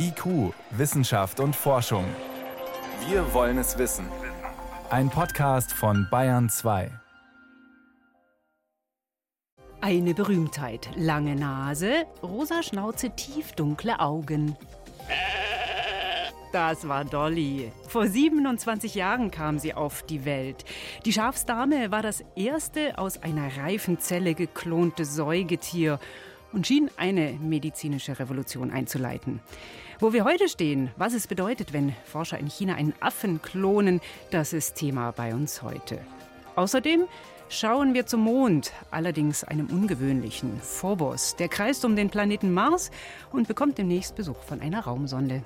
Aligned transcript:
IQ, 0.00 0.54
Wissenschaft 0.70 1.40
und 1.40 1.56
Forschung. 1.56 2.04
Wir 3.08 3.34
wollen 3.34 3.58
es 3.58 3.78
wissen. 3.78 4.06
Ein 4.90 5.10
Podcast 5.10 5.72
von 5.72 6.06
Bayern 6.08 6.48
2. 6.48 6.88
Eine 9.80 10.14
Berühmtheit, 10.14 10.88
lange 10.94 11.34
Nase, 11.34 12.06
rosa 12.22 12.62
Schnauze, 12.62 13.10
tiefdunkle 13.10 13.98
Augen. 13.98 14.56
Das 16.52 16.86
war 16.86 17.04
Dolly. 17.04 17.72
Vor 17.88 18.06
27 18.06 18.94
Jahren 18.94 19.32
kam 19.32 19.58
sie 19.58 19.74
auf 19.74 20.04
die 20.04 20.24
Welt. 20.24 20.64
Die 21.06 21.12
Schafsdame 21.12 21.90
war 21.90 22.02
das 22.02 22.22
erste 22.36 22.98
aus 22.98 23.22
einer 23.24 23.56
reifen 23.56 23.98
Zelle 23.98 24.34
geklonte 24.34 25.04
Säugetier 25.04 25.98
und 26.52 26.66
schien 26.66 26.88
eine 26.96 27.32
medizinische 27.32 28.18
Revolution 28.18 28.70
einzuleiten. 28.70 29.40
Wo 30.00 30.12
wir 30.12 30.24
heute 30.24 30.48
stehen, 30.48 30.92
was 30.96 31.12
es 31.12 31.26
bedeutet, 31.26 31.72
wenn 31.72 31.92
Forscher 32.04 32.38
in 32.38 32.46
China 32.46 32.76
einen 32.76 32.94
Affen 33.00 33.42
klonen, 33.42 34.00
das 34.30 34.52
ist 34.52 34.76
Thema 34.76 35.10
bei 35.10 35.34
uns 35.34 35.62
heute. 35.62 35.98
Außerdem 36.54 37.06
schauen 37.48 37.94
wir 37.94 38.06
zum 38.06 38.20
Mond, 38.20 38.72
allerdings 38.92 39.42
einem 39.42 39.66
ungewöhnlichen 39.66 40.60
Phobos. 40.60 41.34
Der 41.34 41.48
kreist 41.48 41.84
um 41.84 41.96
den 41.96 42.10
Planeten 42.10 42.54
Mars 42.54 42.92
und 43.32 43.48
bekommt 43.48 43.76
demnächst 43.78 44.14
Besuch 44.14 44.40
von 44.44 44.60
einer 44.60 44.84
Raumsonde. 44.84 45.42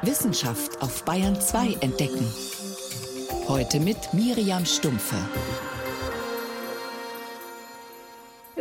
Wissenschaft 0.00 0.80
auf 0.80 1.04
Bayern 1.04 1.38
2 1.38 1.78
entdecken. 1.82 2.26
Heute 3.46 3.78
mit 3.78 4.14
Miriam 4.14 4.64
Stumpfe. 4.64 5.16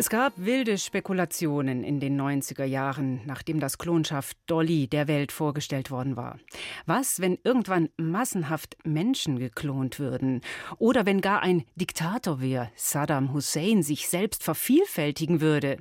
Es 0.03 0.09
gab 0.09 0.33
wilde 0.35 0.77
Spekulationen 0.77 1.85
in 1.85 2.01
den 2.01 2.19
90er 2.19 2.65
Jahren, 2.65 3.21
nachdem 3.25 3.61
das 3.61 3.77
Klonschaft 3.77 4.35
Dolly 4.47 4.89
der 4.89 5.07
Welt 5.07 5.31
vorgestellt 5.31 5.91
worden 5.91 6.17
war. 6.17 6.39
Was, 6.85 7.21
wenn 7.21 7.39
irgendwann 7.45 7.87
massenhaft 7.95 8.75
Menschen 8.83 9.39
geklont 9.39 9.99
würden? 9.99 10.41
Oder 10.77 11.05
wenn 11.05 11.21
gar 11.21 11.41
ein 11.41 11.63
Diktator 11.77 12.41
wie 12.41 12.59
Saddam 12.75 13.31
Hussein 13.31 13.81
sich 13.81 14.09
selbst 14.09 14.43
vervielfältigen 14.43 15.39
würde? 15.39 15.77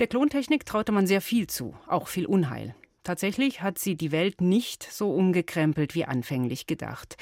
Der 0.00 0.06
Klontechnik 0.06 0.64
traute 0.64 0.92
man 0.92 1.06
sehr 1.06 1.20
viel 1.20 1.46
zu, 1.46 1.76
auch 1.86 2.08
viel 2.08 2.24
Unheil. 2.24 2.74
Tatsächlich 3.06 3.62
hat 3.62 3.78
sie 3.78 3.94
die 3.94 4.10
Welt 4.10 4.40
nicht 4.40 4.82
so 4.82 5.12
umgekrempelt 5.12 5.94
wie 5.94 6.06
anfänglich 6.06 6.66
gedacht. 6.66 7.16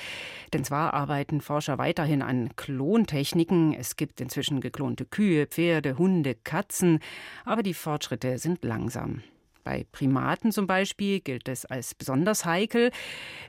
Denn 0.55 0.65
zwar 0.65 0.95
arbeiten 0.95 1.43
Forscher 1.43 1.77
weiterhin 1.77 2.23
an 2.23 2.57
Klontechniken, 2.57 3.75
es 3.75 3.97
gibt 3.97 4.23
inzwischen 4.23 4.63
geklonte 4.63 5.05
Kühe, 5.05 5.47
Pferde, 5.47 5.99
Hunde, 5.99 6.37
Katzen, 6.37 7.01
aber 7.45 7.63
die 7.63 7.75
Fortschritte 7.75 8.39
sind 8.39 8.65
langsam. 8.65 9.23
Bei 9.65 9.87
Primaten 9.93 10.53
zum 10.53 10.67
Beispiel 10.67 11.21
gilt 11.21 11.49
es 11.49 11.65
als 11.65 11.95
besonders 11.95 12.45
heikel. 12.45 12.91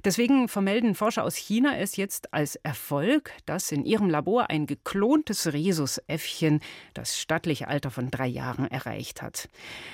Deswegen 0.06 0.48
vermelden 0.48 0.96
Forscher 0.96 1.26
aus 1.26 1.36
China 1.36 1.78
es 1.78 1.98
jetzt 1.98 2.34
als 2.34 2.56
Erfolg, 2.56 3.34
dass 3.46 3.74
in 3.74 3.84
ihrem 3.84 4.10
Labor 4.10 4.50
ein 4.50 4.66
geklontes 4.66 5.52
Rhesusäffchen 5.52 6.62
das 6.94 7.20
stattliche 7.20 7.68
Alter 7.68 7.92
von 7.92 8.10
drei 8.10 8.28
Jahren 8.28 8.72
erreicht 8.72 9.22
hat. 9.22 9.50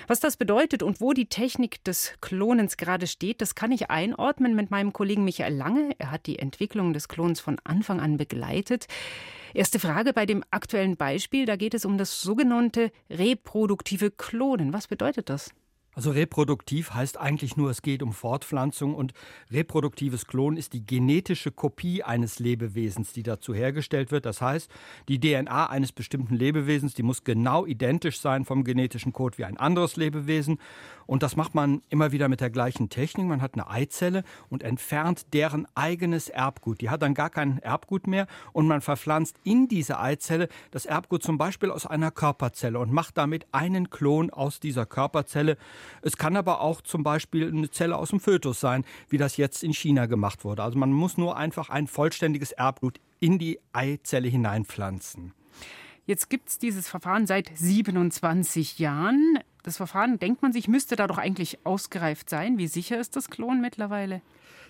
Was 0.05 0.19
das 0.19 0.37
bedeutet 0.37 0.83
und 0.83 1.01
wo 1.01 1.13
die 1.13 1.25
Technik 1.25 1.83
des 1.85 2.13
Klonens 2.21 2.77
gerade 2.77 3.07
steht, 3.07 3.41
das 3.41 3.55
kann 3.55 3.71
ich 3.71 3.89
einordnen 3.89 4.55
mit 4.55 4.69
meinem 4.69 4.93
Kollegen 4.93 5.23
Michael 5.23 5.55
Lange. 5.55 5.95
Er 5.97 6.11
hat 6.11 6.27
die 6.27 6.37
Entwicklung 6.37 6.93
des 6.93 7.07
Klons 7.07 7.39
von 7.39 7.57
Anfang 7.63 7.99
an 7.99 8.17
begleitet. 8.17 8.85
Erste 9.55 9.79
Frage 9.79 10.13
bei 10.13 10.27
dem 10.27 10.43
aktuellen 10.51 10.97
Beispiel, 10.97 11.45
da 11.45 11.55
geht 11.55 11.73
es 11.73 11.83
um 11.83 11.97
das 11.97 12.21
sogenannte 12.21 12.91
reproduktive 13.09 14.11
Klonen. 14.11 14.71
Was 14.71 14.87
bedeutet 14.87 15.29
das? 15.29 15.51
Also 15.93 16.11
reproduktiv 16.11 16.93
heißt 16.93 17.19
eigentlich 17.19 17.57
nur, 17.57 17.69
es 17.69 17.81
geht 17.81 18.01
um 18.01 18.13
Fortpflanzung 18.13 18.95
und 18.95 19.13
reproduktives 19.51 20.25
Klon 20.25 20.55
ist 20.55 20.71
die 20.71 20.85
genetische 20.85 21.51
Kopie 21.51 22.01
eines 22.01 22.39
Lebewesens, 22.39 23.11
die 23.11 23.23
dazu 23.23 23.53
hergestellt 23.53 24.09
wird. 24.09 24.25
Das 24.25 24.41
heißt, 24.41 24.71
die 25.09 25.19
DNA 25.19 25.69
eines 25.69 25.91
bestimmten 25.91 26.35
Lebewesens, 26.35 26.93
die 26.93 27.03
muss 27.03 27.25
genau 27.25 27.65
identisch 27.65 28.21
sein 28.21 28.45
vom 28.45 28.63
genetischen 28.63 29.11
Code 29.11 29.37
wie 29.37 29.43
ein 29.43 29.57
anderes 29.57 29.97
Lebewesen. 29.97 30.59
Und 31.07 31.23
das 31.23 31.35
macht 31.35 31.55
man 31.55 31.81
immer 31.89 32.13
wieder 32.13 32.29
mit 32.29 32.39
der 32.39 32.49
gleichen 32.49 32.87
Technik. 32.87 33.27
Man 33.27 33.41
hat 33.41 33.55
eine 33.55 33.69
Eizelle 33.69 34.23
und 34.47 34.63
entfernt 34.63 35.33
deren 35.33 35.67
eigenes 35.75 36.29
Erbgut. 36.29 36.79
Die 36.79 36.89
hat 36.89 37.01
dann 37.01 37.13
gar 37.13 37.29
kein 37.29 37.57
Erbgut 37.57 38.07
mehr 38.07 38.27
und 38.53 38.65
man 38.65 38.79
verpflanzt 38.79 39.35
in 39.43 39.67
diese 39.67 39.99
Eizelle 39.99 40.47
das 40.71 40.85
Erbgut 40.85 41.21
zum 41.21 41.37
Beispiel 41.37 41.69
aus 41.69 41.85
einer 41.85 42.11
Körperzelle 42.11 42.79
und 42.79 42.93
macht 42.93 43.17
damit 43.17 43.45
einen 43.51 43.89
Klon 43.89 44.29
aus 44.29 44.61
dieser 44.61 44.85
Körperzelle. 44.85 45.57
Es 46.01 46.17
kann 46.17 46.35
aber 46.35 46.61
auch 46.61 46.81
zum 46.81 47.03
Beispiel 47.03 47.47
eine 47.47 47.69
Zelle 47.69 47.97
aus 47.97 48.09
dem 48.09 48.19
Fötus 48.19 48.59
sein, 48.59 48.85
wie 49.09 49.17
das 49.17 49.37
jetzt 49.37 49.63
in 49.63 49.73
China 49.73 50.05
gemacht 50.05 50.43
wurde. 50.43 50.63
Also 50.63 50.77
man 50.77 50.91
muss 50.91 51.17
nur 51.17 51.37
einfach 51.37 51.69
ein 51.69 51.87
vollständiges 51.87 52.51
Erbgut 52.51 52.99
in 53.19 53.37
die 53.39 53.59
Eizelle 53.73 54.27
hineinpflanzen. 54.27 55.33
Jetzt 56.05 56.29
gibt 56.29 56.49
es 56.49 56.57
dieses 56.57 56.89
Verfahren 56.89 57.27
seit 57.27 57.51
27 57.55 58.79
Jahren. 58.79 59.39
Das 59.63 59.77
Verfahren, 59.77 60.17
denkt 60.17 60.41
man 60.41 60.51
sich, 60.51 60.67
müsste 60.67 60.95
da 60.95 61.07
doch 61.07 61.17
eigentlich 61.17 61.59
ausgereift 61.65 62.29
sein. 62.29 62.57
Wie 62.57 62.67
sicher 62.67 62.99
ist 62.99 63.15
das 63.15 63.29
Klon 63.29 63.61
mittlerweile? 63.61 64.21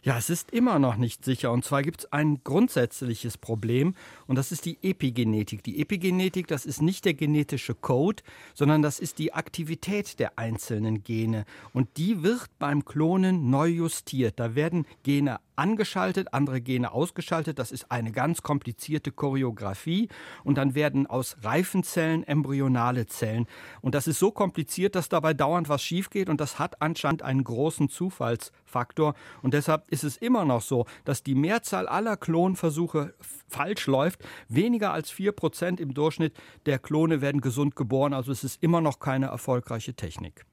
Ja, 0.03 0.17
es 0.17 0.31
ist 0.31 0.50
immer 0.50 0.79
noch 0.79 0.95
nicht 0.95 1.23
sicher. 1.23 1.51
Und 1.51 1.63
zwar 1.63 1.84
gibt 1.84 2.00
es 2.01 2.12
ein 2.12 2.44
grundsätzliches 2.44 3.38
Problem 3.38 3.94
und 4.25 4.35
das 4.35 4.51
ist 4.51 4.66
die 4.66 4.79
Epigenetik. 4.81 5.63
Die 5.63 5.79
Epigenetik, 5.79 6.47
das 6.47 6.66
ist 6.66 6.81
nicht 6.81 7.06
der 7.06 7.13
genetische 7.13 7.75
Code, 7.75 8.23
sondern 8.56 8.81
das 8.81 9.00
ist 9.00 9.19
die 9.19 9.34
Aktivität 9.34 10.17
der 10.17 10.40
einzelnen 10.40 11.03
Gene. 11.03 11.45
Und 11.72 11.97
die 11.97 12.23
wird 12.23 12.50
beim 12.57 12.84
Klonen 12.84 13.51
neu 13.51 13.67
justiert. 13.67 14.40
Da 14.40 14.56
werden 14.56 14.88
Gene 15.03 15.40
angeschaltet, 15.56 16.34
andere 16.34 16.62
Gene 16.62 16.91
ausgeschaltet. 16.91 17.59
Das 17.59 17.72
ist 17.72 17.91
eine 17.91 18.12
ganz 18.12 18.41
komplizierte 18.41 19.12
Choreografie. 19.12 20.09
Und 20.44 20.57
dann 20.57 20.75
werden 20.75 21.07
aus 21.07 21.38
reifen 21.41 21.84
Zellen 21.84 22.23
embryonale 22.23 23.06
Zellen. 23.06 23.47
Und 23.81 23.95
das 23.95 24.07
ist 24.07 24.19
so 24.19 24.31
kompliziert, 24.31 24.95
dass 24.95 25.09
dabei 25.09 25.34
dauernd 25.34 25.69
was 25.69 25.84
schief 25.84 26.09
geht. 26.09 26.29
Und 26.29 26.41
das 26.41 26.59
hat 26.59 26.81
anscheinend 26.81 27.23
einen 27.23 27.44
großen 27.44 27.90
Zufallsfaktor. 27.90 29.16
Und 29.41 29.53
deshalb 29.53 29.88
ist 29.90 30.03
es 30.03 30.17
immer 30.17 30.45
noch 30.45 30.61
so, 30.61 30.85
dass 31.06 31.23
die 31.23 31.35
Mehrzahl 31.35 31.88
aller 31.88 32.17
Klonversuche 32.17 33.13
falsch 33.47 33.88
läuft. 33.88 34.23
Weniger 34.47 34.94
als 34.94 35.09
vier 35.09 35.31
Prozent 35.31 35.79
im 35.79 35.94
Durchschnitt 35.94 36.35
der 36.66 36.79
Klone 36.79 37.22
werden 37.22 37.41
gesund 37.41 37.75
geboren. 37.75 38.13
Also 38.13 38.31
es 38.31 38.44
ist 38.44 38.61
immer 38.63 38.81
noch 38.81 39.00
keine 39.00 39.28
erfolgreiche 39.28 39.94
Technik. 39.94 40.45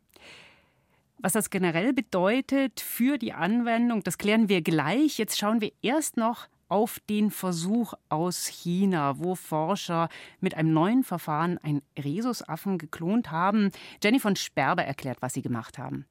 Was 1.20 1.32
das 1.32 1.50
generell 1.50 1.92
bedeutet 1.92 2.78
für 2.78 3.18
die 3.18 3.32
Anwendung, 3.32 4.04
das 4.04 4.18
klären 4.18 4.48
wir 4.48 4.62
gleich. 4.62 5.18
Jetzt 5.18 5.36
schauen 5.36 5.60
wir 5.60 5.72
erst 5.82 6.16
noch 6.16 6.46
auf 6.68 7.00
den 7.10 7.32
Versuch 7.32 7.94
aus 8.08 8.46
China, 8.46 9.18
wo 9.18 9.34
Forscher 9.34 10.10
mit 10.40 10.54
einem 10.54 10.72
neuen 10.72 11.02
Verfahren 11.02 11.58
einen 11.58 11.82
Rhesusaffen 11.98 12.78
geklont 12.78 13.32
haben. 13.32 13.72
Jenny 14.02 14.20
von 14.20 14.36
Sperber 14.36 14.84
erklärt, 14.84 15.18
was 15.20 15.34
sie 15.34 15.42
gemacht 15.42 15.76
haben. 15.76 16.06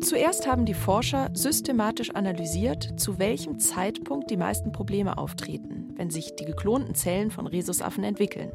Zuerst 0.00 0.46
haben 0.46 0.64
die 0.64 0.74
Forscher 0.74 1.30
systematisch 1.32 2.10
analysiert, 2.14 3.00
zu 3.00 3.18
welchem 3.18 3.58
Zeitpunkt 3.58 4.30
die 4.30 4.36
meisten 4.36 4.70
Probleme 4.70 5.18
auftreten, 5.18 5.92
wenn 5.96 6.10
sich 6.10 6.36
die 6.36 6.44
geklonten 6.44 6.94
Zellen 6.94 7.32
von 7.32 7.48
Rhesusaffen 7.48 8.04
entwickeln 8.04 8.52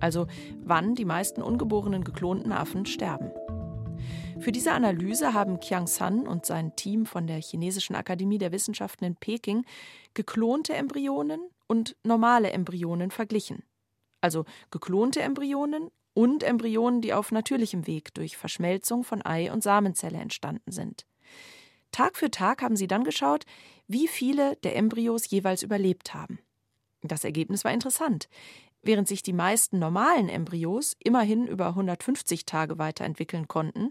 also 0.00 0.26
wann 0.62 0.94
die 0.94 1.04
meisten 1.04 1.42
ungeborenen 1.42 2.04
geklonten 2.04 2.52
Affen 2.52 2.86
sterben. 2.86 3.30
Für 4.40 4.52
diese 4.52 4.72
Analyse 4.72 5.34
haben 5.34 5.60
Qiang 5.60 5.86
San 5.86 6.26
und 6.26 6.46
sein 6.46 6.74
Team 6.74 7.04
von 7.04 7.26
der 7.26 7.42
Chinesischen 7.42 7.94
Akademie 7.94 8.38
der 8.38 8.52
Wissenschaften 8.52 9.04
in 9.04 9.16
Peking 9.16 9.66
geklonte 10.14 10.74
Embryonen 10.74 11.40
und 11.66 11.94
normale 12.04 12.50
Embryonen 12.50 13.10
verglichen. 13.10 13.62
Also 14.22 14.46
geklonte 14.70 15.20
Embryonen 15.20 15.90
und 16.14 16.42
Embryonen, 16.42 17.02
die 17.02 17.12
auf 17.12 17.32
natürlichem 17.32 17.86
Weg 17.86 18.14
durch 18.14 18.36
Verschmelzung 18.36 19.04
von 19.04 19.24
Ei- 19.24 19.52
und 19.52 19.62
Samenzelle 19.62 20.18
entstanden 20.18 20.72
sind. 20.72 21.06
Tag 21.92 22.16
für 22.16 22.30
Tag 22.30 22.62
haben 22.62 22.76
sie 22.76 22.86
dann 22.86 23.04
geschaut, 23.04 23.44
wie 23.88 24.08
viele 24.08 24.56
der 24.56 24.76
Embryos 24.76 25.28
jeweils 25.30 25.62
überlebt 25.62 26.14
haben. 26.14 26.38
Das 27.02 27.24
Ergebnis 27.24 27.64
war 27.64 27.72
interessant. 27.72 28.28
Während 28.82 29.08
sich 29.08 29.22
die 29.22 29.32
meisten 29.32 29.78
normalen 29.78 30.28
Embryos 30.28 30.96
immerhin 30.98 31.46
über 31.46 31.68
150 31.68 32.46
Tage 32.46 32.78
weiterentwickeln 32.78 33.46
konnten, 33.46 33.90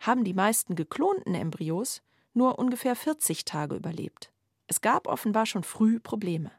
haben 0.00 0.24
die 0.24 0.34
meisten 0.34 0.74
geklonten 0.74 1.34
Embryos 1.34 2.02
nur 2.34 2.58
ungefähr 2.58 2.96
40 2.96 3.44
Tage 3.44 3.76
überlebt. 3.76 4.32
Es 4.66 4.80
gab 4.80 5.06
offenbar 5.06 5.46
schon 5.46 5.64
früh 5.64 6.00
Probleme. 6.00 6.50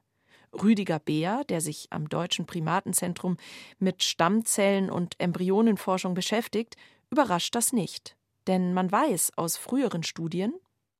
Rüdiger 0.53 0.99
Beer, 0.99 1.43
der 1.49 1.61
sich 1.61 1.87
am 1.89 2.09
Deutschen 2.09 2.45
Primatenzentrum 2.45 3.37
mit 3.79 4.03
Stammzellen 4.03 4.91
und 4.91 5.15
Embryonenforschung 5.19 6.13
beschäftigt, 6.13 6.75
überrascht 7.09 7.55
das 7.55 7.73
nicht. 7.73 8.15
Denn 8.45 8.73
man 8.73 8.91
weiß 8.91 9.31
aus 9.35 9.57
früheren 9.57 10.03
Studien, 10.03 10.53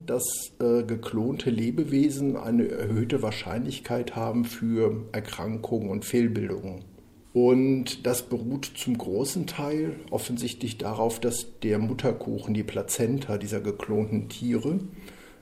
dass 0.06 0.52
äh, 0.60 0.82
geklonte 0.82 1.50
Lebewesen 1.50 2.36
eine 2.36 2.68
erhöhte 2.68 3.22
Wahrscheinlichkeit 3.22 4.16
haben 4.16 4.44
für 4.44 5.06
Erkrankungen 5.12 5.88
und 5.88 6.04
Fehlbildungen. 6.04 6.84
Und 7.32 8.06
das 8.06 8.22
beruht 8.22 8.70
zum 8.76 8.96
großen 8.96 9.46
Teil 9.46 9.96
offensichtlich 10.10 10.78
darauf, 10.78 11.18
dass 11.18 11.58
der 11.60 11.78
Mutterkuchen, 11.80 12.54
die 12.54 12.62
Plazenta 12.62 13.38
dieser 13.38 13.60
geklonten 13.60 14.28
Tiere, 14.28 14.78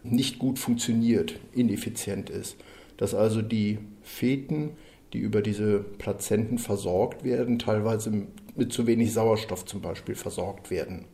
nicht 0.03 0.39
gut 0.39 0.59
funktioniert, 0.59 1.39
ineffizient 1.53 2.31
ist. 2.31 2.57
Dass 2.97 3.15
also 3.15 3.43
die 3.43 3.79
Feten, 4.01 4.71
die 5.13 5.19
über 5.19 5.43
diese 5.43 5.81
Plazenten 5.81 6.57
versorgt 6.59 7.25
werden, 7.25 7.59
teilweise 7.59 8.27
mit 8.57 8.73
zu 8.73 8.87
wenig 8.87 9.13
Sauerstoff 9.13 9.67
zum 9.67 9.83
Beispiel 9.83 10.15
versorgt 10.15 10.71
werden. 10.71 11.05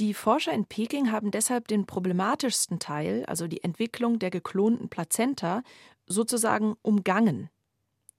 Die 0.00 0.12
Forscher 0.12 0.52
in 0.52 0.66
Peking 0.66 1.12
haben 1.12 1.30
deshalb 1.30 1.68
den 1.68 1.86
problematischsten 1.86 2.80
Teil, 2.80 3.24
also 3.26 3.46
die 3.46 3.62
Entwicklung 3.62 4.18
der 4.18 4.30
geklonten 4.30 4.88
Plazenta, 4.88 5.62
sozusagen 6.06 6.74
umgangen. 6.82 7.48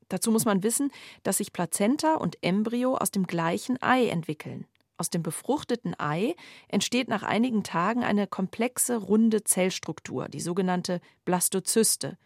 Dazu 0.08 0.32
muss 0.32 0.46
man 0.46 0.64
wissen, 0.64 0.92
dass 1.24 1.38
sich 1.38 1.52
Plazenta 1.52 2.16
und 2.16 2.38
Embryo 2.42 2.96
aus 2.96 3.12
dem 3.12 3.28
gleichen 3.28 3.82
Ei 3.82 4.08
entwickeln. 4.08 4.68
Aus 4.98 5.10
dem 5.10 5.24
befruchteten 5.24 5.94
Ei 6.00 6.36
entsteht 6.70 7.10
nach 7.10 7.24
einigen 7.24 7.64
Tagen 7.64 8.04
eine 8.04 8.28
komplexe 8.28 8.96
runde 8.96 9.44
Zellstruktur, 9.44 10.30
die 10.30 10.40
sogenannte 10.40 11.02
Blastozyste. 11.26 12.18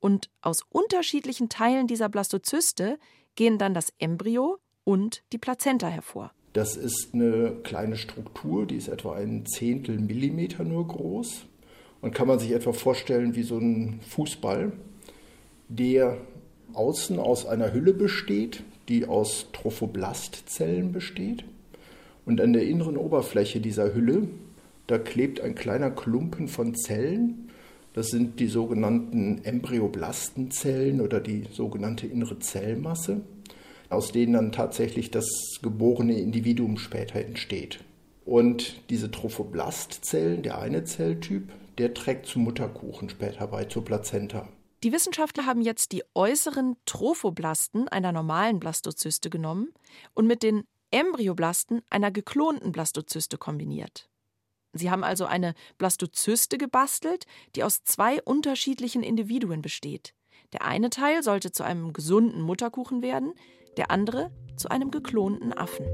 Und 0.00 0.28
aus 0.40 0.62
unterschiedlichen 0.68 1.48
Teilen 1.48 1.86
dieser 1.86 2.08
Blastozyste 2.08 2.98
gehen 3.36 3.58
dann 3.58 3.74
das 3.74 3.92
Embryo 3.98 4.58
und 4.82 5.22
die 5.32 5.38
Plazenta 5.38 5.86
hervor. 5.86 6.32
Das 6.52 6.76
ist 6.76 7.14
eine 7.14 7.52
kleine 7.62 7.96
Struktur, 7.96 8.66
die 8.66 8.76
ist 8.76 8.88
etwa 8.88 9.14
ein 9.14 9.46
Zehntel 9.46 9.98
Millimeter 9.98 10.64
nur 10.64 10.86
groß 10.86 11.46
und 12.02 12.14
kann 12.14 12.28
man 12.28 12.38
sich 12.38 12.52
etwa 12.52 12.72
vorstellen 12.72 13.34
wie 13.34 13.42
so 13.42 13.56
ein 13.56 14.00
Fußball, 14.08 14.72
der 15.68 16.18
außen 16.74 17.18
aus 17.18 17.46
einer 17.46 17.72
Hülle 17.72 17.94
besteht, 17.94 18.64
die 18.88 19.06
aus 19.06 19.46
Trophoblastzellen 19.52 20.92
besteht. 20.92 21.44
Und 22.26 22.40
an 22.40 22.52
der 22.52 22.66
inneren 22.66 22.96
Oberfläche 22.96 23.60
dieser 23.60 23.94
Hülle, 23.94 24.28
da 24.86 24.98
klebt 24.98 25.40
ein 25.40 25.54
kleiner 25.54 25.90
Klumpen 25.90 26.48
von 26.48 26.74
Zellen. 26.74 27.48
Das 27.94 28.08
sind 28.08 28.40
die 28.40 28.46
sogenannten 28.46 29.42
Embryoblastenzellen 29.44 31.00
oder 31.00 31.20
die 31.20 31.44
sogenannte 31.50 32.06
innere 32.06 32.38
Zellmasse, 32.38 33.20
aus 33.92 34.12
denen 34.12 34.32
dann 34.32 34.52
tatsächlich 34.52 35.10
das 35.10 35.26
geborene 35.62 36.18
Individuum 36.18 36.78
später 36.78 37.20
entsteht. 37.20 37.84
Und 38.24 38.88
diese 38.90 39.10
Trophoblastzellen, 39.10 40.42
der 40.42 40.58
eine 40.58 40.84
Zelltyp, 40.84 41.52
der 41.78 41.94
trägt 41.94 42.26
zum 42.26 42.44
Mutterkuchen 42.44 43.08
später 43.08 43.46
bei, 43.46 43.64
zur 43.64 43.84
Plazenta. 43.84 44.48
Die 44.82 44.92
Wissenschaftler 44.92 45.46
haben 45.46 45.62
jetzt 45.62 45.92
die 45.92 46.02
äußeren 46.14 46.76
Trophoblasten 46.86 47.88
einer 47.88 48.12
normalen 48.12 48.58
Blastozyste 48.58 49.30
genommen 49.30 49.68
und 50.14 50.26
mit 50.26 50.42
den 50.42 50.64
Embryoblasten 50.90 51.82
einer 51.88 52.10
geklonten 52.10 52.72
Blastozyste 52.72 53.38
kombiniert. 53.38 54.08
Sie 54.72 54.90
haben 54.90 55.04
also 55.04 55.24
eine 55.26 55.54
Blastozyste 55.78 56.58
gebastelt, 56.58 57.26
die 57.54 57.62
aus 57.62 57.84
zwei 57.84 58.22
unterschiedlichen 58.22 59.02
Individuen 59.02 59.62
besteht. 59.62 60.14
Der 60.52 60.64
eine 60.64 60.90
Teil 60.90 61.22
sollte 61.22 61.52
zu 61.52 61.62
einem 61.62 61.92
gesunden 61.92 62.42
Mutterkuchen 62.42 63.02
werden, 63.02 63.34
der 63.76 63.90
andere 63.90 64.30
zu 64.56 64.68
einem 64.68 64.90
geklonten 64.90 65.52
Affen. 65.52 65.86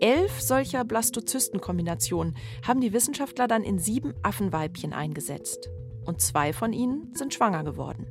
Elf 0.00 0.40
solcher 0.40 0.84
Blastozystenkombinationen 0.84 2.36
haben 2.66 2.80
die 2.80 2.92
Wissenschaftler 2.92 3.46
dann 3.46 3.62
in 3.62 3.78
sieben 3.78 4.14
Affenweibchen 4.22 4.92
eingesetzt. 4.92 5.70
Und 6.04 6.20
zwei 6.20 6.52
von 6.52 6.72
ihnen 6.72 7.14
sind 7.14 7.32
schwanger 7.32 7.62
geworden. 7.62 8.06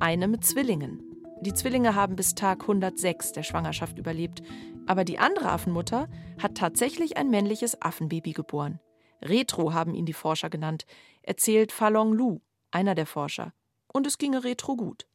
Eine 0.00 0.28
mit 0.28 0.44
Zwillingen. 0.44 1.02
Die 1.42 1.52
Zwillinge 1.52 1.94
haben 1.94 2.16
bis 2.16 2.34
Tag 2.34 2.62
106 2.62 3.32
der 3.32 3.42
Schwangerschaft 3.42 3.98
überlebt. 3.98 4.42
Aber 4.86 5.04
die 5.04 5.18
andere 5.18 5.50
Affenmutter 5.50 6.08
hat 6.42 6.56
tatsächlich 6.56 7.18
ein 7.18 7.28
männliches 7.28 7.82
Affenbaby 7.82 8.32
geboren. 8.32 8.80
Retro 9.22 9.74
haben 9.74 9.94
ihn 9.94 10.06
die 10.06 10.14
Forscher 10.14 10.48
genannt, 10.48 10.86
erzählt 11.22 11.70
Falong 11.70 12.14
Lu, 12.14 12.40
einer 12.70 12.94
der 12.94 13.06
Forscher. 13.06 13.52
Und 13.92 14.06
es 14.06 14.16
ginge 14.16 14.44
Retro 14.44 14.76
gut. 14.76 15.06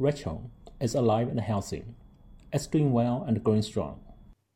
Retro 0.00 0.50
is 0.80 0.94
alive 0.94 1.30
and 1.30 1.40
healthy. 1.40 1.84
It's 2.52 2.68
doing 2.68 2.92
well 2.92 3.24
and 3.26 3.42
growing 3.42 3.62
strong. 3.62 4.00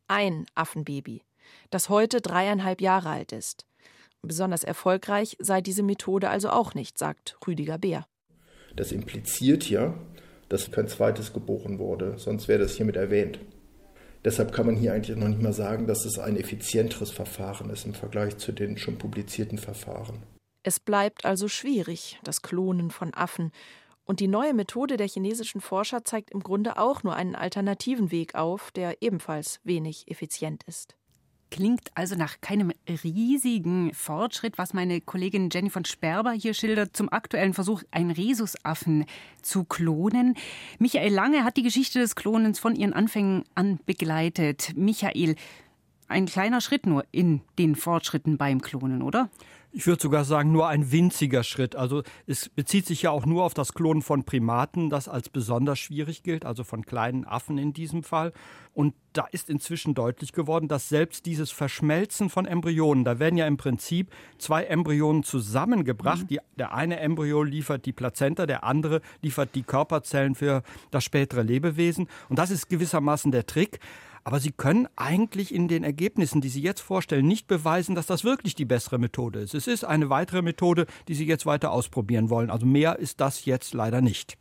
Ein 0.08 0.46
Affenbaby, 0.55 1.22
das 1.70 1.88
heute 1.88 2.20
dreieinhalb 2.20 2.81
Jahre 2.81 3.11
alt 3.11 3.32
ist. 3.32 3.67
Besonders 4.22 4.64
erfolgreich 4.64 5.37
sei 5.40 5.61
diese 5.61 5.82
Methode 5.82 6.28
also 6.28 6.50
auch 6.50 6.75
nicht, 6.75 6.99
sagt 6.99 7.38
Rüdiger 7.46 7.78
Beer. 7.78 8.06
Das 8.76 8.93
impliziert 8.93 9.69
ja, 9.69 9.94
dass 10.49 10.70
kein 10.70 10.88
zweites 10.88 11.32
geboren 11.32 11.78
wurde, 11.78 12.19
sonst 12.19 12.49
wäre 12.49 12.61
das 12.61 12.75
hiermit 12.75 12.96
erwähnt. 12.96 13.38
Deshalb 14.25 14.52
kann 14.52 14.66
man 14.66 14.76
hier 14.76 14.93
eigentlich 14.93 15.16
noch 15.16 15.28
nicht 15.28 15.40
mal 15.40 15.55
sagen, 15.55 15.87
dass 15.87 16.05
es 16.05 16.19
ein 16.19 16.37
effizienteres 16.37 17.11
Verfahren 17.11 17.70
ist 17.70 17.87
im 17.87 17.94
Vergleich 17.94 18.37
zu 18.37 18.52
den 18.52 18.76
schon 18.76 18.99
publizierten 18.99 19.56
Verfahren. 19.56 20.23
Es 20.62 20.78
bleibt 20.78 21.25
also 21.25 21.49
schwierig, 21.49 22.19
das 22.23 22.43
Klonen 22.43 22.90
von 22.90 23.14
Affen. 23.14 23.50
Und 24.10 24.18
die 24.18 24.26
neue 24.26 24.54
Methode 24.54 24.96
der 24.96 25.06
chinesischen 25.06 25.60
Forscher 25.60 26.04
zeigt 26.04 26.32
im 26.32 26.40
Grunde 26.40 26.78
auch 26.78 27.04
nur 27.04 27.14
einen 27.14 27.36
alternativen 27.36 28.10
Weg 28.10 28.34
auf, 28.34 28.72
der 28.72 29.02
ebenfalls 29.02 29.60
wenig 29.62 30.10
effizient 30.10 30.64
ist. 30.64 30.96
Klingt 31.52 31.92
also 31.94 32.16
nach 32.16 32.40
keinem 32.40 32.72
riesigen 33.04 33.94
Fortschritt, 33.94 34.58
was 34.58 34.74
meine 34.74 35.00
Kollegin 35.00 35.48
Jenny 35.52 35.70
von 35.70 35.84
Sperber 35.84 36.32
hier 36.32 36.54
schildert, 36.54 36.96
zum 36.96 37.08
aktuellen 37.08 37.54
Versuch, 37.54 37.84
einen 37.92 38.10
Rhesusaffen 38.10 39.04
zu 39.42 39.62
klonen. 39.62 40.34
Michael 40.80 41.14
Lange 41.14 41.44
hat 41.44 41.56
die 41.56 41.62
Geschichte 41.62 42.00
des 42.00 42.16
Klonens 42.16 42.58
von 42.58 42.74
ihren 42.74 42.92
Anfängen 42.92 43.44
an 43.54 43.78
begleitet. 43.86 44.72
Michael, 44.74 45.36
ein 46.10 46.26
kleiner 46.26 46.60
Schritt 46.60 46.86
nur 46.86 47.04
in 47.12 47.40
den 47.58 47.76
Fortschritten 47.76 48.36
beim 48.36 48.60
Klonen, 48.60 49.02
oder? 49.02 49.30
Ich 49.72 49.86
würde 49.86 50.02
sogar 50.02 50.24
sagen, 50.24 50.50
nur 50.50 50.66
ein 50.66 50.90
winziger 50.90 51.44
Schritt. 51.44 51.76
Also 51.76 52.02
es 52.26 52.48
bezieht 52.48 52.86
sich 52.86 53.02
ja 53.02 53.12
auch 53.12 53.24
nur 53.24 53.44
auf 53.44 53.54
das 53.54 53.72
Klonen 53.72 54.02
von 54.02 54.24
Primaten, 54.24 54.90
das 54.90 55.08
als 55.08 55.28
besonders 55.28 55.78
schwierig 55.78 56.24
gilt, 56.24 56.44
also 56.44 56.64
von 56.64 56.84
kleinen 56.84 57.24
Affen 57.24 57.56
in 57.56 57.72
diesem 57.72 58.02
Fall. 58.02 58.32
Und 58.74 58.94
da 59.12 59.26
ist 59.30 59.48
inzwischen 59.48 59.94
deutlich 59.94 60.32
geworden, 60.32 60.66
dass 60.66 60.88
selbst 60.88 61.24
dieses 61.26 61.52
Verschmelzen 61.52 62.30
von 62.30 62.46
Embryonen, 62.46 63.04
da 63.04 63.20
werden 63.20 63.36
ja 63.36 63.46
im 63.46 63.58
Prinzip 63.58 64.10
zwei 64.38 64.64
Embryonen 64.64 65.22
zusammengebracht. 65.22 66.22
Mhm. 66.22 66.28
Die, 66.28 66.40
der 66.58 66.74
eine 66.74 66.98
Embryo 66.98 67.44
liefert 67.44 67.86
die 67.86 67.92
Plazenta, 67.92 68.46
der 68.46 68.64
andere 68.64 69.00
liefert 69.22 69.54
die 69.54 69.62
Körperzellen 69.62 70.34
für 70.34 70.64
das 70.90 71.04
spätere 71.04 71.42
Lebewesen. 71.42 72.08
Und 72.28 72.40
das 72.40 72.50
ist 72.50 72.68
gewissermaßen 72.68 73.30
der 73.30 73.46
Trick. 73.46 73.78
Aber 74.25 74.40
Sie 74.40 74.52
können 74.52 74.88
eigentlich 74.96 75.55
in 75.55 75.69
den 75.69 75.84
Ergebnissen, 75.84 76.40
die 76.40 76.49
Sie 76.49 76.61
jetzt 76.61 76.81
vorstellen, 76.81 77.26
nicht 77.26 77.47
beweisen, 77.47 77.94
dass 77.94 78.06
das 78.06 78.25
wirklich 78.25 78.54
die 78.54 78.64
bessere 78.64 78.99
Methode 78.99 79.40
ist. 79.40 79.54
Es 79.54 79.66
ist 79.66 79.85
eine 79.85 80.11
weitere 80.11 80.42
Methode, 80.42 80.87
die 81.09 81.14
Sie 81.14 81.26
jetzt 81.26 81.47
weiter 81.47 81.71
ausprobieren 81.71 82.30
wollen. 82.30 82.50
Also 82.50 82.66
mehr 82.66 82.99
ist 82.99 83.21
das 83.21 83.44
jetzt 83.44 83.75
leider 83.75 84.00
nicht. 84.00 84.37